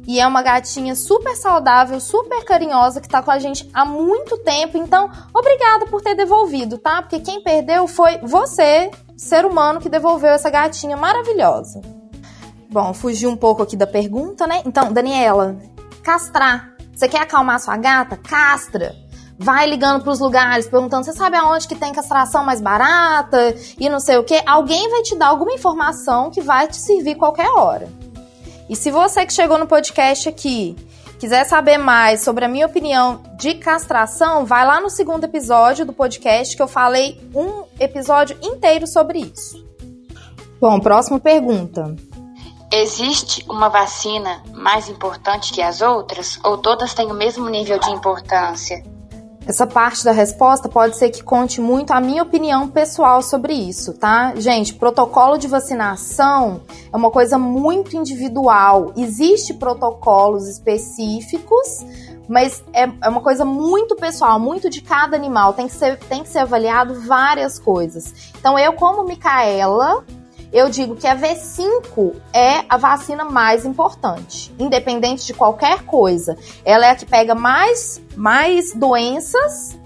E 0.08 0.20
é 0.20 0.28
uma 0.28 0.44
gatinha 0.44 0.96
super 0.96 1.36
saudável, 1.36 2.00
super 2.00 2.46
carinhosa, 2.46 3.02
que 3.02 3.10
tá 3.10 3.24
com 3.24 3.32
a 3.32 3.40
gente 3.40 3.68
há 3.74 3.84
muito 3.84 4.38
tempo. 4.38 4.78
Então, 4.78 5.10
obrigada 5.34 5.88
por 5.88 6.02
ter 6.02 6.14
devolvido, 6.14 6.78
tá? 6.78 7.02
Porque 7.02 7.20
quem 7.20 7.42
perdeu 7.42 7.88
foi 7.88 8.20
você, 8.20 8.92
ser 9.22 9.46
humano, 9.46 9.80
que 9.80 9.88
devolveu 9.88 10.32
essa 10.32 10.50
gatinha 10.50 10.98
maravilhosa. 10.98 11.80
Bom, 12.70 12.94
fugi 12.94 13.28
um 13.28 13.36
pouco 13.36 13.62
aqui 13.62 13.78
da 13.78 13.86
pergunta, 13.86 14.48
né? 14.48 14.64
Então, 14.66 14.92
Daniela, 14.92 15.58
castrar. 16.02 16.74
Você 16.94 17.08
quer 17.08 17.22
acalmar 17.22 17.60
sua 17.60 17.78
gata? 17.78 18.18
Castra 18.18 18.96
vai 19.38 19.68
ligando 19.68 20.04
para 20.04 20.12
os 20.12 20.20
lugares, 20.20 20.68
perguntando: 20.68 21.04
você 21.04 21.14
sabe 21.14 21.38
aonde 21.38 21.68
que 21.68 21.76
tem 21.76 21.94
castração 21.94 22.44
mais 22.44 22.60
barata 22.60 23.56
e 23.80 23.90
não 23.90 24.00
sei 24.00 24.18
o 24.18 24.24
que. 24.24 24.42
Alguém 24.46 24.90
vai 24.90 25.04
te 25.04 25.16
dar 25.16 25.28
alguma 25.28 25.54
informação 25.54 26.32
que 26.32 26.42
vai 26.42 26.68
te 26.68 26.78
servir 26.78 27.16
qualquer 27.16 27.50
hora. 27.50 27.88
E 28.68 28.76
se 28.76 28.90
você 28.90 29.26
que 29.26 29.34
chegou 29.34 29.58
no 29.58 29.68
podcast 29.68 30.30
aqui 30.30 30.76
quiser 31.22 31.44
saber 31.44 31.78
mais 31.78 32.22
sobre 32.22 32.46
a 32.46 32.48
minha 32.48 32.66
opinião 32.66 33.22
de 33.38 33.54
castração, 33.54 34.44
vai 34.44 34.66
lá 34.66 34.82
no 34.82 34.90
segundo 34.90 35.24
episódio 35.24 35.86
do 35.86 35.94
podcast 35.94 36.56
que 36.56 36.62
eu 36.64 36.68
falei 36.68 37.22
um 37.36 37.64
episódio 37.80 38.36
inteiro 38.42 38.88
sobre 38.88 39.20
isso. 39.20 39.64
Bom, 40.60 40.80
próxima 40.80 41.20
pergunta. 41.20 41.96
Existe 42.74 43.46
uma 43.48 43.70
vacina 43.70 44.42
mais 44.56 44.90
importante 44.90 45.54
que 45.54 45.62
as 45.62 45.80
outras 45.82 46.40
ou 46.44 46.58
todas 46.58 46.96
têm 46.96 47.12
o 47.12 47.14
mesmo 47.14 47.48
nível 47.50 47.78
de 47.78 47.92
importância? 47.92 48.84
Essa 49.46 49.66
parte 49.66 50.04
da 50.04 50.12
resposta 50.12 50.70
pode 50.70 50.96
ser 50.98 51.10
que 51.10 51.24
conte 51.24 51.60
muito 51.60 51.92
a 51.92 52.00
minha 52.00 52.22
opinião 52.22 52.68
pessoal 52.68 53.24
sobre 53.24 53.54
isso, 53.54 53.94
tá? 53.94 54.34
Gente, 54.36 54.76
protocolo 54.76 55.38
de 55.38 55.48
vacinação 55.48 56.62
é 56.94 56.96
uma 56.96 57.10
coisa 57.10 57.40
muito 57.40 57.98
individual. 57.98 58.94
Existe 58.96 59.56
protocolos 59.56 60.48
específicos, 60.48 61.84
mas 62.30 62.64
é, 62.72 62.84
é 63.04 63.10
uma 63.10 63.22
coisa 63.22 63.44
muito 63.44 63.96
pessoal, 63.96 64.40
muito 64.40 64.70
de 64.70 64.80
cada 64.80 65.18
animal. 65.18 65.54
Tem 65.54 65.68
que 65.68 65.74
ser, 65.74 65.98
tem 65.98 66.22
que 66.22 66.30
ser 66.30 66.40
avaliado 66.40 67.02
várias 67.02 67.58
coisas. 67.58 68.32
Então, 68.40 68.60
eu, 68.60 68.74
como 68.74 69.04
Micaela, 69.04 70.06
eu 70.52 70.70
digo 70.70 70.96
que 70.96 71.08
a 71.08 71.16
V5 71.16 72.14
é 72.34 72.66
a 72.68 72.76
vacina 72.76 73.24
mais 73.24 73.66
importante, 73.66 74.54
independente 74.60 75.26
de 75.26 75.34
qualquer 75.34 75.84
coisa. 75.84 76.38
Ela 76.66 76.88
é 76.88 76.90
a 76.92 76.96
que 76.96 77.06
pega 77.06 77.34
mais, 77.34 78.02
mais 78.18 78.74
doenças. 78.74 79.80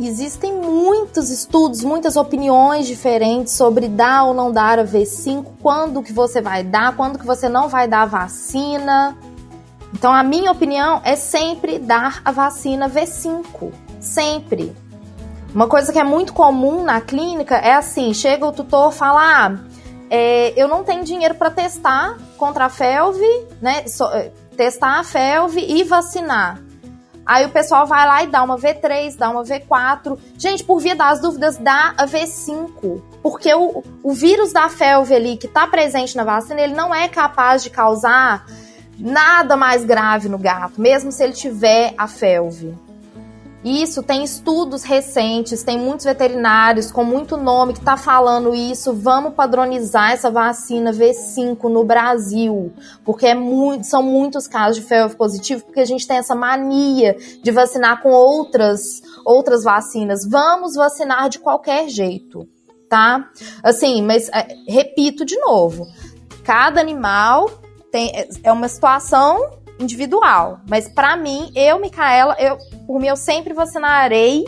Existem 0.00 0.52
muitos 0.52 1.30
estudos, 1.30 1.82
muitas 1.82 2.14
opiniões 2.16 2.86
diferentes 2.86 3.54
sobre 3.54 3.88
dar 3.88 4.26
ou 4.26 4.34
não 4.34 4.52
dar 4.52 4.78
a 4.78 4.84
V5, 4.84 5.44
quando 5.60 6.02
que 6.02 6.12
você 6.12 6.40
vai 6.40 6.62
dar, 6.62 6.94
quando 6.94 7.18
que 7.18 7.26
você 7.26 7.48
não 7.48 7.68
vai 7.68 7.88
dar 7.88 8.02
a 8.02 8.06
vacina. 8.06 9.18
Então 9.92 10.12
a 10.12 10.22
minha 10.22 10.52
opinião 10.52 11.00
é 11.04 11.16
sempre 11.16 11.80
dar 11.80 12.20
a 12.24 12.30
vacina 12.30 12.88
V5, 12.88 13.72
sempre. 13.98 14.72
Uma 15.52 15.66
coisa 15.66 15.92
que 15.92 15.98
é 15.98 16.04
muito 16.04 16.32
comum 16.32 16.84
na 16.84 17.00
clínica 17.00 17.56
é 17.56 17.74
assim: 17.74 18.14
chega 18.14 18.46
o 18.46 18.52
tutor 18.52 18.92
fala, 18.92 19.46
ah, 19.46 19.58
é, 20.10 20.52
eu 20.56 20.68
não 20.68 20.84
tenho 20.84 21.04
dinheiro 21.04 21.34
para 21.34 21.50
testar 21.50 22.16
contra 22.36 22.66
a 22.66 22.68
FeLV, 22.68 23.20
né? 23.60 23.86
So, 23.86 24.04
é, 24.06 24.30
testar 24.56 24.98
a 24.98 25.04
FeLV 25.04 25.60
e 25.60 25.84
vacinar. 25.84 26.60
Aí 27.24 27.44
o 27.44 27.50
pessoal 27.50 27.86
vai 27.86 28.06
lá 28.06 28.24
e 28.24 28.26
dá 28.26 28.42
uma 28.42 28.56
V3, 28.56 29.14
dá 29.16 29.28
uma 29.28 29.44
V4. 29.44 30.18
Gente, 30.38 30.64
por 30.64 30.80
via 30.80 30.96
das 30.96 31.20
dúvidas, 31.20 31.58
dá 31.58 31.92
a 31.98 32.06
V5. 32.06 33.02
Porque 33.22 33.52
o, 33.54 33.84
o 34.02 34.12
vírus 34.12 34.50
da 34.50 34.70
FeLV 34.70 35.14
ali, 35.14 35.36
que 35.36 35.46
está 35.46 35.66
presente 35.66 36.16
na 36.16 36.24
vacina, 36.24 36.62
ele 36.62 36.72
não 36.72 36.94
é 36.94 37.06
capaz 37.06 37.62
de 37.62 37.68
causar 37.68 38.46
nada 38.98 39.56
mais 39.56 39.84
grave 39.84 40.28
no 40.28 40.38
gato, 40.38 40.80
mesmo 40.80 41.12
se 41.12 41.22
ele 41.22 41.34
tiver 41.34 41.92
a 41.98 42.08
FeLV. 42.08 42.74
Isso 43.64 44.04
tem 44.04 44.22
estudos 44.22 44.84
recentes, 44.84 45.64
tem 45.64 45.76
muitos 45.76 46.06
veterinários 46.06 46.92
com 46.92 47.02
muito 47.02 47.36
nome 47.36 47.74
que 47.74 47.80
tá 47.80 47.96
falando 47.96 48.54
isso. 48.54 48.92
Vamos 48.94 49.34
padronizar 49.34 50.12
essa 50.12 50.30
vacina 50.30 50.92
V5 50.92 51.64
no 51.64 51.84
Brasil, 51.84 52.72
porque 53.04 53.26
é 53.26 53.34
muito, 53.34 53.84
são 53.84 54.00
muitos 54.02 54.46
casos 54.46 54.80
de 54.80 54.86
febre 54.86 55.16
positivo, 55.16 55.64
porque 55.64 55.80
a 55.80 55.84
gente 55.84 56.06
tem 56.06 56.18
essa 56.18 56.36
mania 56.36 57.16
de 57.42 57.50
vacinar 57.50 58.00
com 58.00 58.10
outras 58.10 59.02
outras 59.24 59.64
vacinas. 59.64 60.20
Vamos 60.28 60.74
vacinar 60.76 61.28
de 61.28 61.40
qualquer 61.40 61.88
jeito, 61.88 62.48
tá? 62.88 63.28
Assim, 63.62 64.02
mas 64.02 64.28
é, 64.28 64.46
repito 64.68 65.24
de 65.24 65.36
novo, 65.40 65.84
cada 66.44 66.80
animal 66.80 67.50
tem 67.90 68.12
é, 68.14 68.28
é 68.44 68.52
uma 68.52 68.68
situação 68.68 69.58
individual. 69.78 70.60
Mas 70.68 70.88
para 70.88 71.16
mim, 71.16 71.50
eu, 71.54 71.78
Micaela, 71.78 72.36
eu, 72.38 72.58
por 72.86 73.00
mim, 73.00 73.08
eu 73.08 73.16
sempre 73.16 73.54
vacinarei 73.54 74.44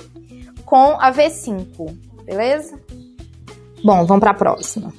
com 0.65 0.97
a 1.01 1.13
V5, 1.13 1.97
beleza? 2.25 2.81
Bom, 3.83 4.05
vamos 4.05 4.21
para 4.21 4.31
a 4.31 4.35
próxima. 4.35 4.93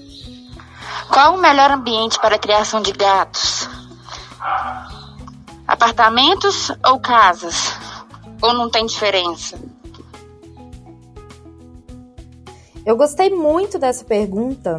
Qual 1.09 1.35
o 1.35 1.41
melhor 1.41 1.71
ambiente 1.71 2.19
para 2.19 2.35
a 2.35 2.39
criação 2.39 2.81
de 2.81 2.91
gatos? 2.91 3.69
Apartamentos 5.67 6.71
ou 6.85 6.99
casas? 6.99 7.73
Ou 8.41 8.53
não 8.53 8.69
tem 8.69 8.85
diferença? 8.85 9.59
Eu 12.85 12.97
gostei 12.97 13.29
muito 13.29 13.77
dessa 13.77 14.03
pergunta 14.03 14.77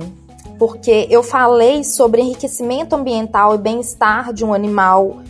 porque 0.59 1.07
eu 1.11 1.23
falei 1.23 1.85
sobre 1.85 2.21
enriquecimento 2.21 2.95
ambiental 2.95 3.55
e 3.55 3.59
bem-estar 3.59 4.33
de 4.33 4.45
um 4.45 4.53
animal 4.53 5.23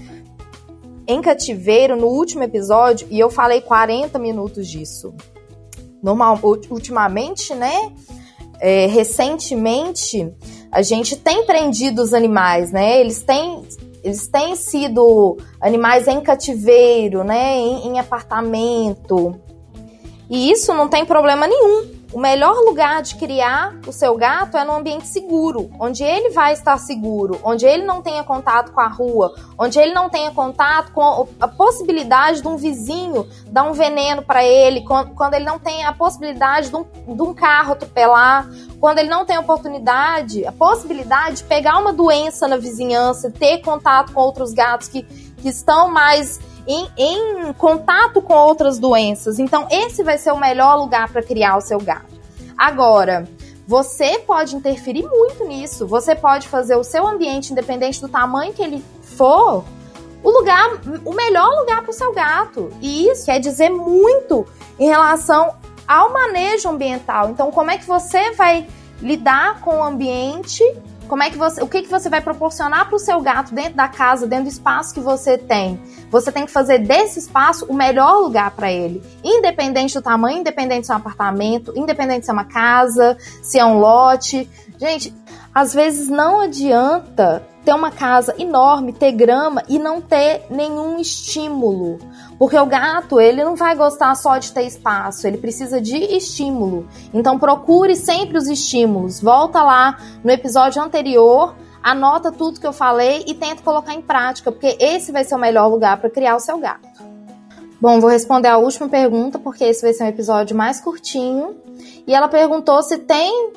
em 1.12 1.20
cativeiro 1.20 1.96
no 1.96 2.06
último 2.06 2.42
episódio 2.42 3.06
e 3.10 3.18
eu 3.18 3.30
falei 3.30 3.60
40 3.60 4.18
minutos 4.18 4.68
disso. 4.68 5.14
Normal, 6.02 6.38
ultimamente, 6.70 7.54
né? 7.54 7.92
É, 8.60 8.86
recentemente, 8.86 10.32
a 10.70 10.82
gente 10.82 11.16
tem 11.16 11.44
prendido 11.44 12.02
os 12.02 12.12
animais, 12.14 12.72
né? 12.72 13.00
Eles 13.00 13.22
têm, 13.22 13.62
eles 14.02 14.26
têm 14.26 14.56
sido 14.56 15.36
animais 15.60 16.08
em 16.08 16.20
cativeiro, 16.20 17.22
né? 17.22 17.56
Em, 17.56 17.88
em 17.88 17.98
apartamento. 17.98 19.34
E 20.30 20.50
isso 20.50 20.72
não 20.74 20.88
tem 20.88 21.04
problema 21.04 21.46
nenhum. 21.46 22.01
O 22.12 22.20
melhor 22.20 22.54
lugar 22.56 23.00
de 23.00 23.14
criar 23.14 23.74
o 23.86 23.92
seu 23.92 24.14
gato 24.18 24.58
é 24.58 24.64
num 24.64 24.74
ambiente 24.74 25.06
seguro, 25.06 25.70
onde 25.80 26.04
ele 26.04 26.28
vai 26.28 26.52
estar 26.52 26.76
seguro, 26.76 27.40
onde 27.42 27.64
ele 27.64 27.84
não 27.84 28.02
tenha 28.02 28.22
contato 28.22 28.70
com 28.70 28.80
a 28.82 28.86
rua, 28.86 29.34
onde 29.58 29.78
ele 29.78 29.94
não 29.94 30.10
tenha 30.10 30.30
contato 30.30 30.92
com 30.92 31.26
a 31.40 31.48
possibilidade 31.48 32.42
de 32.42 32.48
um 32.48 32.56
vizinho 32.58 33.26
dar 33.46 33.62
um 33.62 33.72
veneno 33.72 34.20
para 34.20 34.44
ele, 34.44 34.82
quando 34.82 35.32
ele 35.32 35.46
não 35.46 35.58
tem 35.58 35.86
a 35.86 35.92
possibilidade 35.94 36.68
de 36.68 36.76
um, 36.76 36.84
de 36.84 37.22
um 37.22 37.32
carro 37.32 37.72
atropelar, 37.72 38.46
quando 38.78 38.98
ele 38.98 39.08
não 39.08 39.24
tem 39.24 39.36
a 39.36 39.40
oportunidade, 39.40 40.44
a 40.44 40.52
possibilidade 40.52 41.36
de 41.36 41.44
pegar 41.44 41.78
uma 41.78 41.94
doença 41.94 42.46
na 42.46 42.58
vizinhança, 42.58 43.30
ter 43.30 43.62
contato 43.62 44.12
com 44.12 44.20
outros 44.20 44.52
gatos 44.52 44.86
que, 44.86 45.02
que 45.02 45.48
estão 45.48 45.90
mais 45.90 46.38
em, 46.66 46.88
em 46.96 47.52
contato 47.54 48.20
com 48.22 48.34
outras 48.34 48.78
doenças. 48.78 49.38
Então, 49.38 49.66
esse 49.70 50.02
vai 50.02 50.18
ser 50.18 50.32
o 50.32 50.38
melhor 50.38 50.76
lugar 50.76 51.10
para 51.10 51.22
criar 51.22 51.56
o 51.56 51.60
seu 51.60 51.78
gato. 51.78 52.12
Agora, 52.56 53.28
você 53.66 54.18
pode 54.18 54.56
interferir 54.56 55.06
muito 55.06 55.44
nisso. 55.46 55.86
Você 55.86 56.14
pode 56.14 56.48
fazer 56.48 56.76
o 56.76 56.84
seu 56.84 57.06
ambiente, 57.06 57.52
independente 57.52 58.00
do 58.00 58.08
tamanho 58.08 58.52
que 58.52 58.62
ele 58.62 58.84
for, 59.16 59.64
o 60.22 60.30
lugar, 60.30 60.80
o 61.04 61.12
melhor 61.12 61.48
lugar 61.60 61.82
para 61.82 61.90
o 61.90 61.94
seu 61.94 62.12
gato. 62.12 62.70
E 62.80 63.08
isso 63.08 63.26
quer 63.26 63.40
dizer 63.40 63.70
muito 63.70 64.46
em 64.78 64.86
relação 64.88 65.54
ao 65.86 66.12
manejo 66.12 66.68
ambiental. 66.68 67.30
Então, 67.30 67.50
como 67.50 67.70
é 67.70 67.78
que 67.78 67.86
você 67.86 68.32
vai 68.32 68.66
lidar 69.00 69.60
com 69.60 69.78
o 69.78 69.82
ambiente 69.82 70.62
como 71.08 71.22
é 71.22 71.30
que 71.30 71.36
você, 71.36 71.62
o 71.62 71.68
que, 71.68 71.82
que 71.82 71.88
você 71.88 72.08
vai 72.08 72.20
proporcionar 72.20 72.86
para 72.86 72.96
o 72.96 72.98
seu 72.98 73.20
gato 73.20 73.54
dentro 73.54 73.74
da 73.74 73.88
casa, 73.88 74.26
dentro 74.26 74.44
do 74.44 74.50
espaço 74.50 74.94
que 74.94 75.00
você 75.00 75.36
tem? 75.36 75.80
Você 76.10 76.32
tem 76.32 76.46
que 76.46 76.50
fazer 76.50 76.78
desse 76.78 77.18
espaço 77.18 77.66
o 77.66 77.74
melhor 77.74 78.20
lugar 78.20 78.50
para 78.52 78.70
ele, 78.70 79.02
independente 79.22 79.94
do 79.94 80.02
tamanho, 80.02 80.38
independente 80.38 80.86
se 80.86 80.92
é 80.92 80.94
um 80.94 80.98
apartamento, 80.98 81.72
independente 81.76 82.24
se 82.24 82.30
é 82.30 82.34
uma 82.34 82.44
casa, 82.44 83.16
se 83.42 83.58
é 83.58 83.64
um 83.64 83.78
lote. 83.78 84.48
Gente, 84.78 85.14
às 85.54 85.74
vezes 85.74 86.08
não 86.08 86.40
adianta 86.40 87.46
ter 87.64 87.72
uma 87.72 87.90
casa 87.90 88.34
enorme, 88.38 88.92
ter 88.92 89.12
grama 89.12 89.62
e 89.68 89.78
não 89.78 90.00
ter 90.00 90.46
nenhum 90.50 90.98
estímulo. 90.98 91.98
Porque 92.38 92.58
o 92.58 92.66
gato, 92.66 93.20
ele 93.20 93.44
não 93.44 93.54
vai 93.54 93.76
gostar 93.76 94.14
só 94.16 94.38
de 94.38 94.52
ter 94.52 94.66
espaço, 94.66 95.26
ele 95.26 95.38
precisa 95.38 95.80
de 95.80 95.96
estímulo. 95.96 96.88
Então 97.14 97.38
procure 97.38 97.94
sempre 97.94 98.36
os 98.36 98.48
estímulos. 98.48 99.20
Volta 99.20 99.62
lá 99.62 99.98
no 100.24 100.30
episódio 100.30 100.82
anterior, 100.82 101.54
anota 101.82 102.32
tudo 102.32 102.60
que 102.60 102.66
eu 102.66 102.72
falei 102.72 103.24
e 103.26 103.34
tenta 103.34 103.62
colocar 103.62 103.94
em 103.94 104.02
prática, 104.02 104.50
porque 104.50 104.76
esse 104.80 105.12
vai 105.12 105.24
ser 105.24 105.34
o 105.34 105.38
melhor 105.38 105.68
lugar 105.68 105.98
para 105.98 106.10
criar 106.10 106.36
o 106.36 106.40
seu 106.40 106.58
gato. 106.58 107.12
Bom, 107.80 108.00
vou 108.00 108.10
responder 108.10 108.48
a 108.48 108.58
última 108.58 108.88
pergunta, 108.88 109.38
porque 109.40 109.64
esse 109.64 109.82
vai 109.82 109.92
ser 109.92 110.04
um 110.04 110.08
episódio 110.08 110.56
mais 110.56 110.80
curtinho. 110.80 111.56
E 112.06 112.14
ela 112.14 112.28
perguntou 112.28 112.80
se 112.82 112.98
tem 112.98 113.52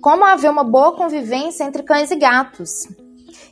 como 0.00 0.24
haver 0.24 0.50
uma 0.50 0.64
boa 0.64 0.92
convivência 0.96 1.62
entre 1.62 1.84
cães 1.84 2.10
e 2.10 2.16
gatos. 2.16 2.88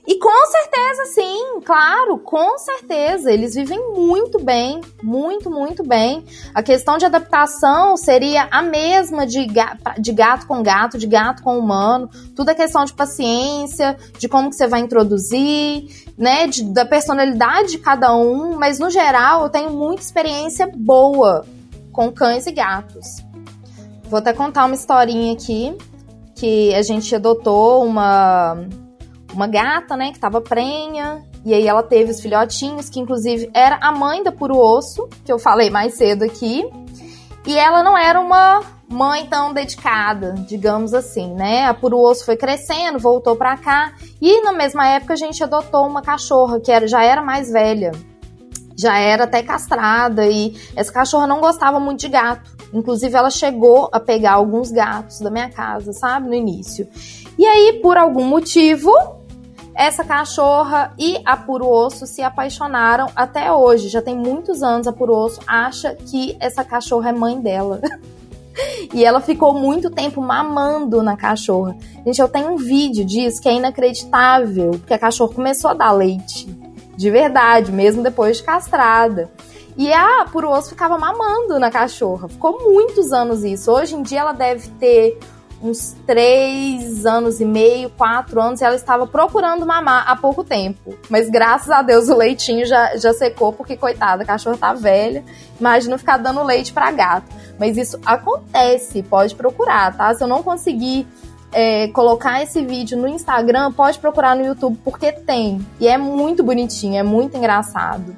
E 0.06 0.18
com 0.18 0.46
certeza, 0.46 1.04
sim, 1.14 1.60
claro, 1.64 2.18
com 2.18 2.58
certeza. 2.58 3.32
Eles 3.32 3.54
vivem 3.54 3.78
muito 3.92 4.42
bem, 4.42 4.80
muito, 5.02 5.50
muito 5.50 5.82
bem. 5.82 6.24
A 6.54 6.62
questão 6.62 6.98
de 6.98 7.06
adaptação 7.06 7.96
seria 7.96 8.48
a 8.50 8.62
mesma 8.62 9.26
de, 9.26 9.46
de 9.98 10.12
gato 10.12 10.46
com 10.46 10.62
gato, 10.62 10.98
de 10.98 11.06
gato 11.06 11.42
com 11.42 11.58
humano. 11.58 12.08
Tudo 12.34 12.50
é 12.50 12.54
questão 12.54 12.84
de 12.84 12.92
paciência, 12.92 13.96
de 14.18 14.28
como 14.28 14.50
que 14.50 14.56
você 14.56 14.66
vai 14.66 14.80
introduzir, 14.80 15.84
né? 16.16 16.46
De, 16.46 16.64
da 16.64 16.84
personalidade 16.84 17.72
de 17.72 17.78
cada 17.78 18.14
um. 18.14 18.56
Mas 18.56 18.78
no 18.78 18.90
geral, 18.90 19.42
eu 19.42 19.50
tenho 19.50 19.70
muita 19.70 20.02
experiência 20.02 20.70
boa 20.74 21.44
com 21.92 22.10
cães 22.10 22.46
e 22.46 22.52
gatos. 22.52 23.06
Vou 24.04 24.18
até 24.18 24.32
contar 24.32 24.64
uma 24.64 24.74
historinha 24.74 25.32
aqui 25.32 25.76
que 26.34 26.74
a 26.74 26.82
gente 26.82 27.14
adotou 27.14 27.84
uma 27.84 28.66
uma 29.32 29.46
gata, 29.46 29.96
né, 29.96 30.12
que 30.12 30.18
tava 30.18 30.40
prenha, 30.40 31.24
e 31.44 31.54
aí 31.54 31.66
ela 31.66 31.82
teve 31.82 32.10
os 32.10 32.20
filhotinhos, 32.20 32.88
que 32.88 33.00
inclusive 33.00 33.50
era 33.54 33.78
a 33.80 33.92
mãe 33.92 34.22
da 34.22 34.32
Puro 34.32 34.58
Osso, 34.58 35.08
que 35.24 35.32
eu 35.32 35.38
falei 35.38 35.70
mais 35.70 35.94
cedo 35.94 36.24
aqui. 36.24 36.68
E 37.46 37.56
ela 37.56 37.82
não 37.82 37.96
era 37.96 38.20
uma 38.20 38.60
mãe 38.88 39.26
tão 39.26 39.54
dedicada, 39.54 40.34
digamos 40.46 40.92
assim, 40.92 41.32
né? 41.34 41.64
A 41.66 41.72
Puro 41.72 41.98
Osso 41.98 42.24
foi 42.24 42.36
crescendo, 42.36 42.98
voltou 42.98 43.34
para 43.36 43.56
cá, 43.56 43.92
e 44.20 44.42
na 44.42 44.52
mesma 44.52 44.86
época 44.86 45.14
a 45.14 45.16
gente 45.16 45.42
adotou 45.42 45.86
uma 45.86 46.02
cachorra 46.02 46.60
que 46.60 46.70
era, 46.70 46.86
já 46.86 47.02
era 47.02 47.22
mais 47.22 47.50
velha. 47.50 47.92
Já 48.76 48.98
era 48.98 49.24
até 49.24 49.42
castrada 49.42 50.26
e 50.26 50.56
essa 50.74 50.90
cachorra 50.90 51.26
não 51.26 51.40
gostava 51.40 51.78
muito 51.78 52.00
de 52.00 52.08
gato. 52.08 52.50
Inclusive, 52.72 53.14
ela 53.14 53.28
chegou 53.28 53.90
a 53.92 54.00
pegar 54.00 54.32
alguns 54.32 54.70
gatos 54.70 55.20
da 55.20 55.30
minha 55.30 55.50
casa, 55.50 55.92
sabe? 55.92 56.28
No 56.28 56.34
início. 56.34 56.88
E 57.38 57.44
aí, 57.44 57.80
por 57.82 57.98
algum 57.98 58.24
motivo, 58.24 58.90
essa 59.74 60.04
cachorra 60.04 60.92
e 60.98 61.20
a 61.24 61.36
Puro 61.36 61.68
Osso 61.68 62.06
se 62.06 62.22
apaixonaram 62.22 63.08
até 63.14 63.52
hoje. 63.52 63.88
Já 63.88 64.02
tem 64.02 64.16
muitos 64.16 64.62
anos 64.62 64.86
a 64.86 64.92
Puro 64.92 65.14
Osso 65.14 65.40
acha 65.46 65.94
que 65.94 66.36
essa 66.40 66.64
cachorra 66.64 67.10
é 67.10 67.12
mãe 67.12 67.40
dela. 67.40 67.80
e 68.92 69.04
ela 69.04 69.20
ficou 69.20 69.54
muito 69.54 69.90
tempo 69.90 70.20
mamando 70.20 71.02
na 71.02 71.16
cachorra. 71.16 71.76
Gente, 72.04 72.20
eu 72.20 72.28
tenho 72.28 72.52
um 72.52 72.56
vídeo 72.56 73.04
disso 73.04 73.40
que 73.40 73.48
é 73.48 73.54
inacreditável, 73.54 74.72
porque 74.72 74.94
a 74.94 74.98
cachorra 74.98 75.34
começou 75.34 75.70
a 75.70 75.74
dar 75.74 75.92
leite. 75.92 76.46
De 76.96 77.10
verdade, 77.10 77.72
mesmo 77.72 78.02
depois 78.02 78.38
de 78.38 78.42
castrada. 78.42 79.30
E 79.76 79.90
a 79.92 80.26
Puro 80.30 80.50
Osso 80.50 80.70
ficava 80.70 80.98
mamando 80.98 81.58
na 81.58 81.70
cachorra. 81.70 82.28
Ficou 82.28 82.58
muitos 82.60 83.12
anos 83.12 83.44
isso. 83.44 83.72
Hoje 83.72 83.94
em 83.94 84.02
dia 84.02 84.20
ela 84.20 84.32
deve 84.32 84.68
ter 84.70 85.18
uns 85.62 85.94
três 86.06 87.04
anos 87.04 87.40
e 87.40 87.44
meio, 87.44 87.90
quatro 87.90 88.40
anos, 88.40 88.60
e 88.60 88.64
ela 88.64 88.74
estava 88.74 89.06
procurando 89.06 89.66
mamar 89.66 90.04
há 90.08 90.16
pouco 90.16 90.42
tempo. 90.42 90.94
Mas 91.08 91.28
graças 91.28 91.70
a 91.70 91.82
Deus 91.82 92.08
o 92.08 92.16
leitinho 92.16 92.66
já, 92.66 92.96
já 92.96 93.12
secou, 93.12 93.52
porque, 93.52 93.76
coitada, 93.76 94.22
a 94.22 94.26
cachorra 94.26 94.56
tá 94.56 94.72
velha. 94.72 95.22
Imagina 95.58 95.98
ficar 95.98 96.16
dando 96.16 96.42
leite 96.42 96.72
para 96.72 96.90
gato. 96.90 97.26
Mas 97.58 97.76
isso 97.76 98.00
acontece, 98.06 99.02
pode 99.02 99.34
procurar, 99.34 99.96
tá? 99.96 100.14
Se 100.14 100.24
eu 100.24 100.28
não 100.28 100.42
conseguir 100.42 101.06
é, 101.52 101.88
colocar 101.88 102.42
esse 102.42 102.64
vídeo 102.64 102.96
no 102.96 103.06
Instagram, 103.06 103.72
pode 103.72 103.98
procurar 103.98 104.34
no 104.34 104.44
YouTube, 104.44 104.78
porque 104.82 105.12
tem. 105.12 105.64
E 105.78 105.86
é 105.86 105.98
muito 105.98 106.42
bonitinho, 106.42 106.96
é 106.96 107.02
muito 107.02 107.36
engraçado. 107.36 108.16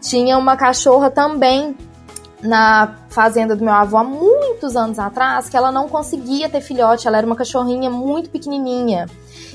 Tinha 0.00 0.36
uma 0.36 0.54
cachorra 0.54 1.10
também 1.10 1.74
na 2.44 2.94
fazenda 3.08 3.56
do 3.56 3.64
meu 3.64 3.72
avô 3.72 3.96
há 3.96 4.04
muitos 4.04 4.76
anos 4.76 4.98
atrás 4.98 5.48
que 5.48 5.56
ela 5.56 5.72
não 5.72 5.88
conseguia 5.88 6.48
ter 6.48 6.60
filhote, 6.60 7.08
ela 7.08 7.16
era 7.16 7.26
uma 7.26 7.34
cachorrinha 7.34 7.90
muito 7.90 8.28
pequenininha. 8.30 9.06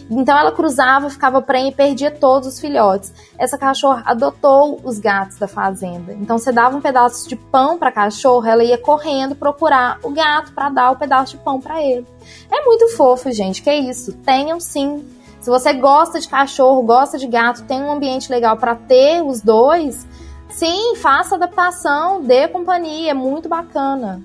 Então 0.10 0.36
ela 0.36 0.52
cruzava, 0.52 1.08
ficava 1.08 1.40
prenha 1.40 1.70
e 1.70 1.74
perdia 1.74 2.10
todos 2.10 2.48
os 2.48 2.60
filhotes. 2.60 3.14
Essa 3.38 3.60
cachorra 3.60 4.02
adotou 4.08 4.82
os 4.84 4.98
gatos 4.98 5.38
da 5.38 5.48
fazenda. 5.48 6.14
Então 6.14 6.40
você 6.40 6.52
dava 6.52 6.76
um 6.76 6.82
pedaço 6.82 7.30
de 7.30 7.36
pão 7.36 7.78
para 7.78 7.90
a 7.90 7.92
cachorra, 7.92 8.50
ela 8.50 8.64
ia 8.64 8.78
correndo 8.78 9.36
procurar 9.36 10.00
o 10.02 10.10
gato 10.10 10.52
para 10.54 10.70
dar 10.70 10.92
o 10.92 10.96
pedaço 10.96 11.38
de 11.38 11.44
pão 11.44 11.62
para 11.62 11.84
ele. 11.84 12.08
É 12.52 12.66
muito 12.66 12.90
fofo, 12.98 13.32
gente. 13.32 13.62
Que 13.62 13.72
isso? 13.72 14.14
Tenham 14.14 14.60
sim. 14.60 15.06
Se 15.40 15.50
você 15.50 15.74
gosta 15.74 16.20
de 16.20 16.28
cachorro, 16.28 16.82
gosta 16.82 17.18
de 17.18 17.28
gato, 17.28 17.64
tem 17.64 17.82
um 17.82 17.92
ambiente 17.92 18.32
legal 18.32 18.58
para 18.58 18.76
ter 18.76 19.22
os 19.22 19.42
dois, 19.42 20.08
sim, 20.50 20.96
faça 20.96 21.36
adaptação, 21.36 22.22
dê 22.22 22.48
companhia, 22.48 23.12
é 23.12 23.14
muito 23.14 23.48
bacana. 23.48 24.24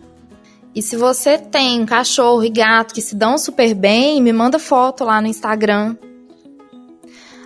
E 0.74 0.82
se 0.82 0.96
você 0.96 1.38
tem 1.38 1.86
cachorro 1.86 2.42
e 2.42 2.50
gato 2.50 2.92
que 2.92 3.00
se 3.00 3.14
dão 3.14 3.38
super 3.38 3.72
bem, 3.74 4.20
me 4.20 4.32
manda 4.32 4.58
foto 4.58 5.04
lá 5.04 5.20
no 5.20 5.28
Instagram. 5.28 5.96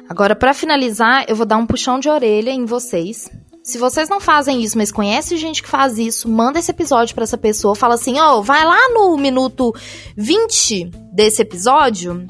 Agora, 0.09 0.35
para 0.35 0.55
finalizar, 0.55 1.27
eu 1.29 1.37
vou 1.37 1.45
dar 1.45 1.59
um 1.59 1.67
puxão 1.67 2.01
de 2.01 2.09
orelha 2.09 2.51
em 2.51 2.65
vocês. 2.65 3.29
Se 3.63 3.77
vocês 3.77 4.09
não 4.09 4.19
fazem 4.19 4.63
isso, 4.63 4.79
mas 4.79 4.91
conhecem 4.91 5.37
gente 5.37 5.63
que 5.63 5.69
faz 5.69 5.99
isso, 5.99 6.27
manda 6.27 6.59
esse 6.59 6.71
episódio 6.71 7.15
para 7.15 7.25
essa 7.25 7.37
pessoa. 7.37 7.75
Fala 7.75 7.97
assim: 7.97 8.19
ó, 8.19 8.39
oh, 8.39 8.43
vai 8.43 8.65
lá 8.65 8.89
no 8.95 9.15
minuto 9.19 9.75
20 10.17 10.91
desse 11.13 11.43
episódio 11.43 12.27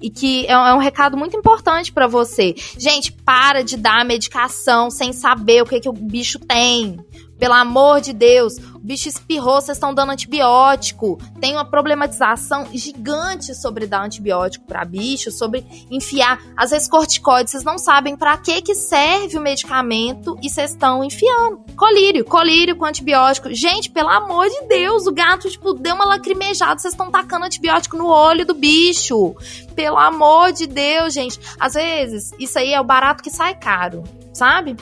e 0.00 0.10
que 0.10 0.46
é, 0.46 0.52
é 0.52 0.74
um 0.74 0.78
recado 0.78 1.16
muito 1.16 1.36
importante 1.36 1.92
para 1.92 2.06
você. 2.06 2.54
Gente, 2.78 3.12
para 3.12 3.62
de 3.62 3.76
dar 3.76 4.04
medicação 4.04 4.90
sem 4.90 5.12
saber 5.12 5.62
o 5.62 5.66
que, 5.66 5.80
que 5.80 5.88
o 5.88 5.92
bicho 5.92 6.38
tem. 6.38 6.98
Pelo 7.38 7.54
amor 7.54 8.00
de 8.00 8.12
Deus, 8.12 8.56
o 8.74 8.78
bicho 8.78 9.08
espirrou, 9.08 9.60
vocês 9.60 9.76
estão 9.76 9.92
dando 9.92 10.12
antibiótico. 10.12 11.18
Tem 11.40 11.54
uma 11.54 11.64
problematização 11.64 12.66
gigante 12.72 13.54
sobre 13.54 13.86
dar 13.86 14.04
antibiótico 14.04 14.66
para 14.66 14.84
bicho, 14.84 15.30
sobre 15.30 15.64
enfiar, 15.90 16.38
às 16.56 16.70
vezes 16.70 16.88
corticoide, 16.88 17.50
vocês 17.50 17.64
não 17.64 17.78
sabem 17.78 18.16
para 18.16 18.36
que 18.36 18.62
que 18.62 18.74
serve 18.74 19.36
o 19.36 19.40
medicamento 19.40 20.38
e 20.42 20.48
vocês 20.48 20.70
estão 20.70 21.02
enfiando. 21.02 21.64
Colírio, 21.76 22.24
colírio 22.24 22.76
com 22.76 22.84
antibiótico. 22.84 23.52
Gente, 23.52 23.90
pelo 23.90 24.08
amor 24.08 24.48
de 24.48 24.66
Deus, 24.68 25.06
o 25.06 25.12
gato 25.12 25.50
tipo 25.50 25.74
deu 25.74 25.94
uma 25.94 26.04
lacrimejada, 26.04 26.78
vocês 26.78 26.94
estão 26.94 27.10
tacando 27.10 27.46
antibiótico 27.46 27.96
no 27.96 28.06
olho 28.06 28.46
do 28.46 28.54
bicho. 28.54 29.34
Pelo 29.74 29.98
amor 29.98 30.52
de 30.52 30.66
Deus, 30.66 31.12
gente. 31.12 31.40
Às 31.58 31.74
vezes, 31.74 32.30
isso 32.38 32.58
aí 32.58 32.72
é 32.72 32.80
o 32.80 32.84
barato 32.84 33.22
que 33.22 33.30
sai 33.30 33.54
caro, 33.54 34.04
sabe? 34.32 34.76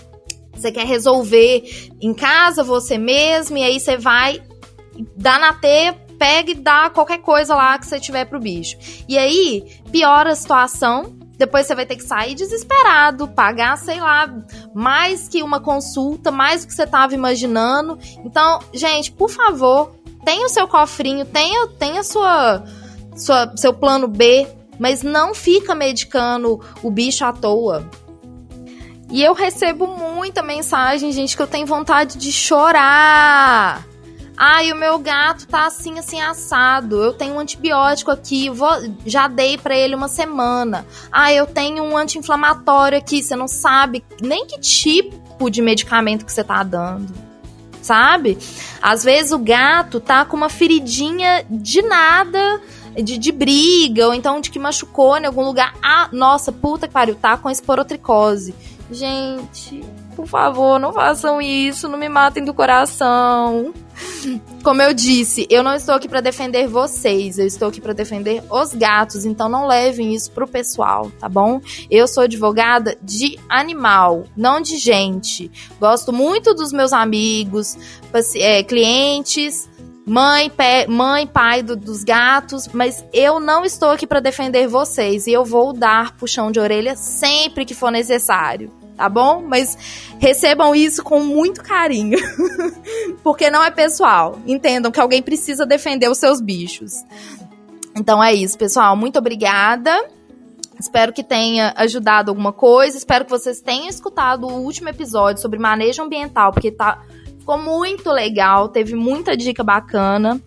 Você 0.54 0.70
quer 0.70 0.86
resolver 0.86 1.90
em 2.00 2.14
casa, 2.14 2.62
você 2.62 2.98
mesmo, 2.98 3.56
e 3.58 3.62
aí 3.62 3.80
você 3.80 3.96
vai 3.96 4.42
dar 5.16 5.40
na 5.40 5.52
teia, 5.54 5.94
pega 6.18 6.50
e 6.50 6.54
dá 6.54 6.90
qualquer 6.90 7.18
coisa 7.18 7.54
lá 7.54 7.78
que 7.78 7.86
você 7.86 7.98
tiver 7.98 8.24
pro 8.26 8.38
bicho. 8.38 8.76
E 9.08 9.18
aí, 9.18 9.64
piora 9.90 10.32
a 10.32 10.36
situação, 10.36 11.16
depois 11.36 11.66
você 11.66 11.74
vai 11.74 11.84
ter 11.84 11.96
que 11.96 12.04
sair 12.04 12.34
desesperado, 12.34 13.26
pagar, 13.26 13.76
sei 13.76 14.00
lá, 14.00 14.32
mais 14.72 15.28
que 15.28 15.42
uma 15.42 15.58
consulta, 15.58 16.30
mais 16.30 16.62
do 16.62 16.68
que 16.68 16.74
você 16.74 16.84
estava 16.84 17.14
imaginando. 17.14 17.98
Então, 18.24 18.60
gente, 18.72 19.10
por 19.10 19.28
favor, 19.28 19.96
tenha 20.24 20.46
o 20.46 20.48
seu 20.48 20.68
cofrinho, 20.68 21.24
tenha, 21.24 21.66
tenha 21.78 22.04
sua, 22.04 22.62
sua, 23.16 23.52
seu 23.56 23.74
plano 23.74 24.06
B, 24.06 24.46
mas 24.78 25.02
não 25.02 25.34
fica 25.34 25.74
medicando 25.74 26.60
o 26.82 26.90
bicho 26.90 27.24
à 27.24 27.32
toa. 27.32 27.90
E 29.12 29.22
eu 29.22 29.34
recebo 29.34 29.86
muita 29.86 30.42
mensagem, 30.42 31.12
gente, 31.12 31.36
que 31.36 31.42
eu 31.42 31.46
tenho 31.46 31.66
vontade 31.66 32.16
de 32.16 32.32
chorar. 32.32 33.86
Ai, 34.34 34.72
o 34.72 34.76
meu 34.76 34.98
gato 34.98 35.46
tá 35.46 35.66
assim, 35.66 35.98
assim, 35.98 36.18
assado. 36.18 36.96
Eu 36.96 37.12
tenho 37.12 37.34
um 37.34 37.38
antibiótico 37.38 38.10
aqui, 38.10 38.48
vou, 38.48 38.70
já 39.04 39.28
dei 39.28 39.58
para 39.58 39.76
ele 39.76 39.94
uma 39.94 40.08
semana. 40.08 40.86
Ai, 41.12 41.38
eu 41.38 41.46
tenho 41.46 41.84
um 41.84 41.94
anti-inflamatório 41.94 42.96
aqui, 42.96 43.22
você 43.22 43.36
não 43.36 43.46
sabe 43.46 44.02
nem 44.18 44.46
que 44.46 44.58
tipo 44.58 45.50
de 45.50 45.60
medicamento 45.60 46.24
que 46.24 46.32
você 46.32 46.42
tá 46.42 46.62
dando. 46.62 47.12
Sabe? 47.82 48.38
Às 48.80 49.04
vezes 49.04 49.30
o 49.32 49.38
gato 49.38 50.00
tá 50.00 50.24
com 50.24 50.38
uma 50.38 50.48
feridinha 50.48 51.44
de 51.50 51.82
nada, 51.82 52.62
de, 52.96 53.18
de 53.18 53.30
briga, 53.30 54.06
ou 54.06 54.14
então 54.14 54.40
de 54.40 54.50
que 54.50 54.58
machucou 54.58 55.18
em 55.18 55.26
algum 55.26 55.44
lugar. 55.44 55.74
Ah, 55.82 56.08
nossa, 56.12 56.50
puta 56.50 56.88
que 56.88 56.94
pariu, 56.94 57.14
tá 57.14 57.36
com 57.36 57.50
esporotricose 57.50 58.54
Gente, 58.90 59.82
por 60.14 60.26
favor, 60.26 60.78
não 60.78 60.92
façam 60.92 61.40
isso, 61.40 61.88
não 61.88 61.98
me 61.98 62.08
matem 62.08 62.44
do 62.44 62.52
coração. 62.52 63.72
Como 64.62 64.80
eu 64.80 64.94
disse, 64.94 65.46
eu 65.50 65.62
não 65.62 65.74
estou 65.74 65.94
aqui 65.94 66.08
para 66.08 66.20
defender 66.20 66.68
vocês, 66.68 67.38
eu 67.38 67.46
estou 67.46 67.68
aqui 67.68 67.80
para 67.80 67.92
defender 67.92 68.42
os 68.50 68.74
gatos, 68.74 69.24
então 69.24 69.48
não 69.48 69.66
levem 69.66 70.14
isso 70.14 70.30
pro 70.30 70.46
pessoal, 70.46 71.10
tá 71.18 71.28
bom? 71.28 71.60
Eu 71.90 72.06
sou 72.06 72.22
advogada 72.24 72.96
de 73.02 73.38
animal, 73.48 74.24
não 74.36 74.60
de 74.60 74.76
gente. 74.78 75.50
Gosto 75.80 76.12
muito 76.12 76.54
dos 76.54 76.72
meus 76.72 76.92
amigos, 76.92 77.76
é, 78.36 78.62
clientes, 78.62 79.68
mãe, 80.06 80.50
pé, 80.50 80.86
mãe 80.86 81.26
pai 81.26 81.62
do, 81.62 81.76
dos 81.76 82.04
gatos, 82.04 82.68
mas 82.68 83.04
eu 83.12 83.38
não 83.38 83.64
estou 83.64 83.90
aqui 83.90 84.06
para 84.06 84.20
defender 84.20 84.66
vocês 84.66 85.26
e 85.26 85.32
eu 85.32 85.44
vou 85.44 85.72
dar 85.72 86.16
puxão 86.16 86.50
de 86.50 86.58
orelha 86.60 86.96
sempre 86.96 87.64
que 87.64 87.74
for 87.74 87.90
necessário 87.90 88.70
tá 88.96 89.08
bom? 89.08 89.42
Mas 89.42 89.76
recebam 90.20 90.74
isso 90.74 91.02
com 91.02 91.20
muito 91.20 91.62
carinho, 91.62 92.18
porque 93.24 93.50
não 93.50 93.64
é 93.64 93.70
pessoal. 93.70 94.38
Entendam 94.46 94.92
que 94.92 95.00
alguém 95.00 95.22
precisa 95.22 95.66
defender 95.66 96.08
os 96.08 96.18
seus 96.18 96.40
bichos. 96.40 96.92
Então 97.96 98.22
é 98.22 98.32
isso, 98.32 98.56
pessoal. 98.56 98.96
Muito 98.96 99.18
obrigada. 99.18 100.08
Espero 100.78 101.12
que 101.12 101.22
tenha 101.22 101.72
ajudado 101.76 102.30
alguma 102.30 102.52
coisa. 102.52 102.96
Espero 102.96 103.24
que 103.24 103.30
vocês 103.30 103.60
tenham 103.60 103.88
escutado 103.88 104.46
o 104.46 104.62
último 104.62 104.88
episódio 104.88 105.42
sobre 105.42 105.58
manejo 105.58 106.02
ambiental, 106.02 106.52
porque 106.52 106.70
tá 106.70 107.02
ficou 107.42 107.58
muito 107.58 108.10
legal, 108.10 108.68
teve 108.68 108.94
muita 108.94 109.36
dica 109.36 109.62
bacana. 109.62 110.40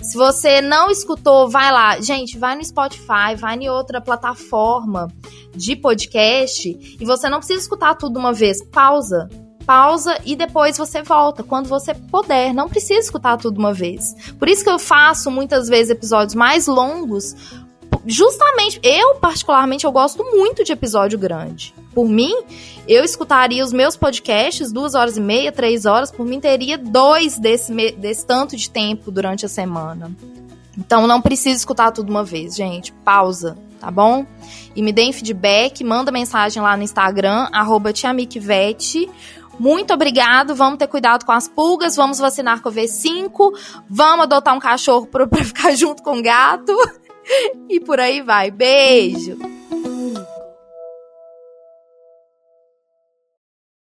Se 0.00 0.16
você 0.16 0.60
não 0.60 0.90
escutou, 0.90 1.48
vai 1.48 1.72
lá. 1.72 2.00
Gente, 2.00 2.36
vai 2.38 2.54
no 2.54 2.64
Spotify, 2.64 3.34
vai 3.36 3.56
em 3.56 3.70
outra 3.70 4.00
plataforma 4.00 5.08
de 5.54 5.74
podcast 5.74 6.96
e 7.00 7.04
você 7.04 7.28
não 7.28 7.38
precisa 7.38 7.60
escutar 7.60 7.94
tudo 7.94 8.18
uma 8.18 8.32
vez. 8.32 8.62
Pausa. 8.64 9.28
Pausa 9.64 10.18
e 10.24 10.34
depois 10.34 10.76
você 10.76 11.02
volta 11.02 11.42
quando 11.42 11.68
você 11.68 11.94
puder. 11.94 12.52
Não 12.52 12.68
precisa 12.68 12.98
escutar 12.98 13.36
tudo 13.38 13.58
uma 13.58 13.72
vez. 13.72 14.32
Por 14.38 14.48
isso 14.48 14.64
que 14.64 14.70
eu 14.70 14.78
faço 14.78 15.30
muitas 15.30 15.68
vezes 15.68 15.90
episódios 15.90 16.34
mais 16.34 16.66
longos, 16.66 17.34
justamente, 18.06 18.80
eu 18.82 19.16
particularmente, 19.16 19.84
eu 19.84 19.92
gosto 19.92 20.24
muito 20.24 20.64
de 20.64 20.72
episódio 20.72 21.18
grande. 21.18 21.74
Por 21.94 22.08
mim, 22.08 22.34
eu 22.88 23.04
escutaria 23.04 23.62
os 23.62 23.72
meus 23.72 23.96
podcasts 23.96 24.72
duas 24.72 24.94
horas 24.94 25.16
e 25.16 25.20
meia, 25.20 25.52
três 25.52 25.86
horas, 25.86 26.10
por 26.10 26.26
mim 26.26 26.40
teria 26.40 26.76
dois 26.76 27.38
desse, 27.38 27.72
desse 27.92 28.26
tanto 28.26 28.56
de 28.56 28.68
tempo 28.68 29.10
durante 29.10 29.46
a 29.46 29.48
semana. 29.48 30.10
Então 30.76 31.06
não 31.06 31.20
precisa 31.20 31.56
escutar 31.56 31.92
tudo 31.92 32.10
uma 32.10 32.24
vez, 32.24 32.56
gente. 32.56 32.92
Pausa, 33.04 33.56
tá 33.78 33.90
bom? 33.90 34.26
E 34.74 34.82
me 34.82 34.92
deem 34.92 35.12
feedback, 35.12 35.84
manda 35.84 36.10
mensagem 36.10 36.62
lá 36.62 36.76
no 36.76 36.82
Instagram, 36.82 37.48
arroba 37.52 37.92
Muito 39.58 39.92
obrigado, 39.92 40.54
vamos 40.54 40.78
ter 40.78 40.86
cuidado 40.86 41.26
com 41.26 41.32
as 41.32 41.46
pulgas, 41.46 41.94
vamos 41.94 42.18
vacinar 42.18 42.62
com 42.62 42.70
o 42.70 42.72
V5, 42.72 43.52
vamos 43.88 44.24
adotar 44.24 44.54
um 44.54 44.60
cachorro 44.60 45.06
para 45.06 45.28
ficar 45.44 45.74
junto 45.76 46.02
com 46.02 46.18
o 46.18 46.22
gato. 46.22 46.72
E 47.68 47.80
por 47.80 48.00
aí 48.00 48.20
vai. 48.22 48.50
Beijo! 48.50 49.38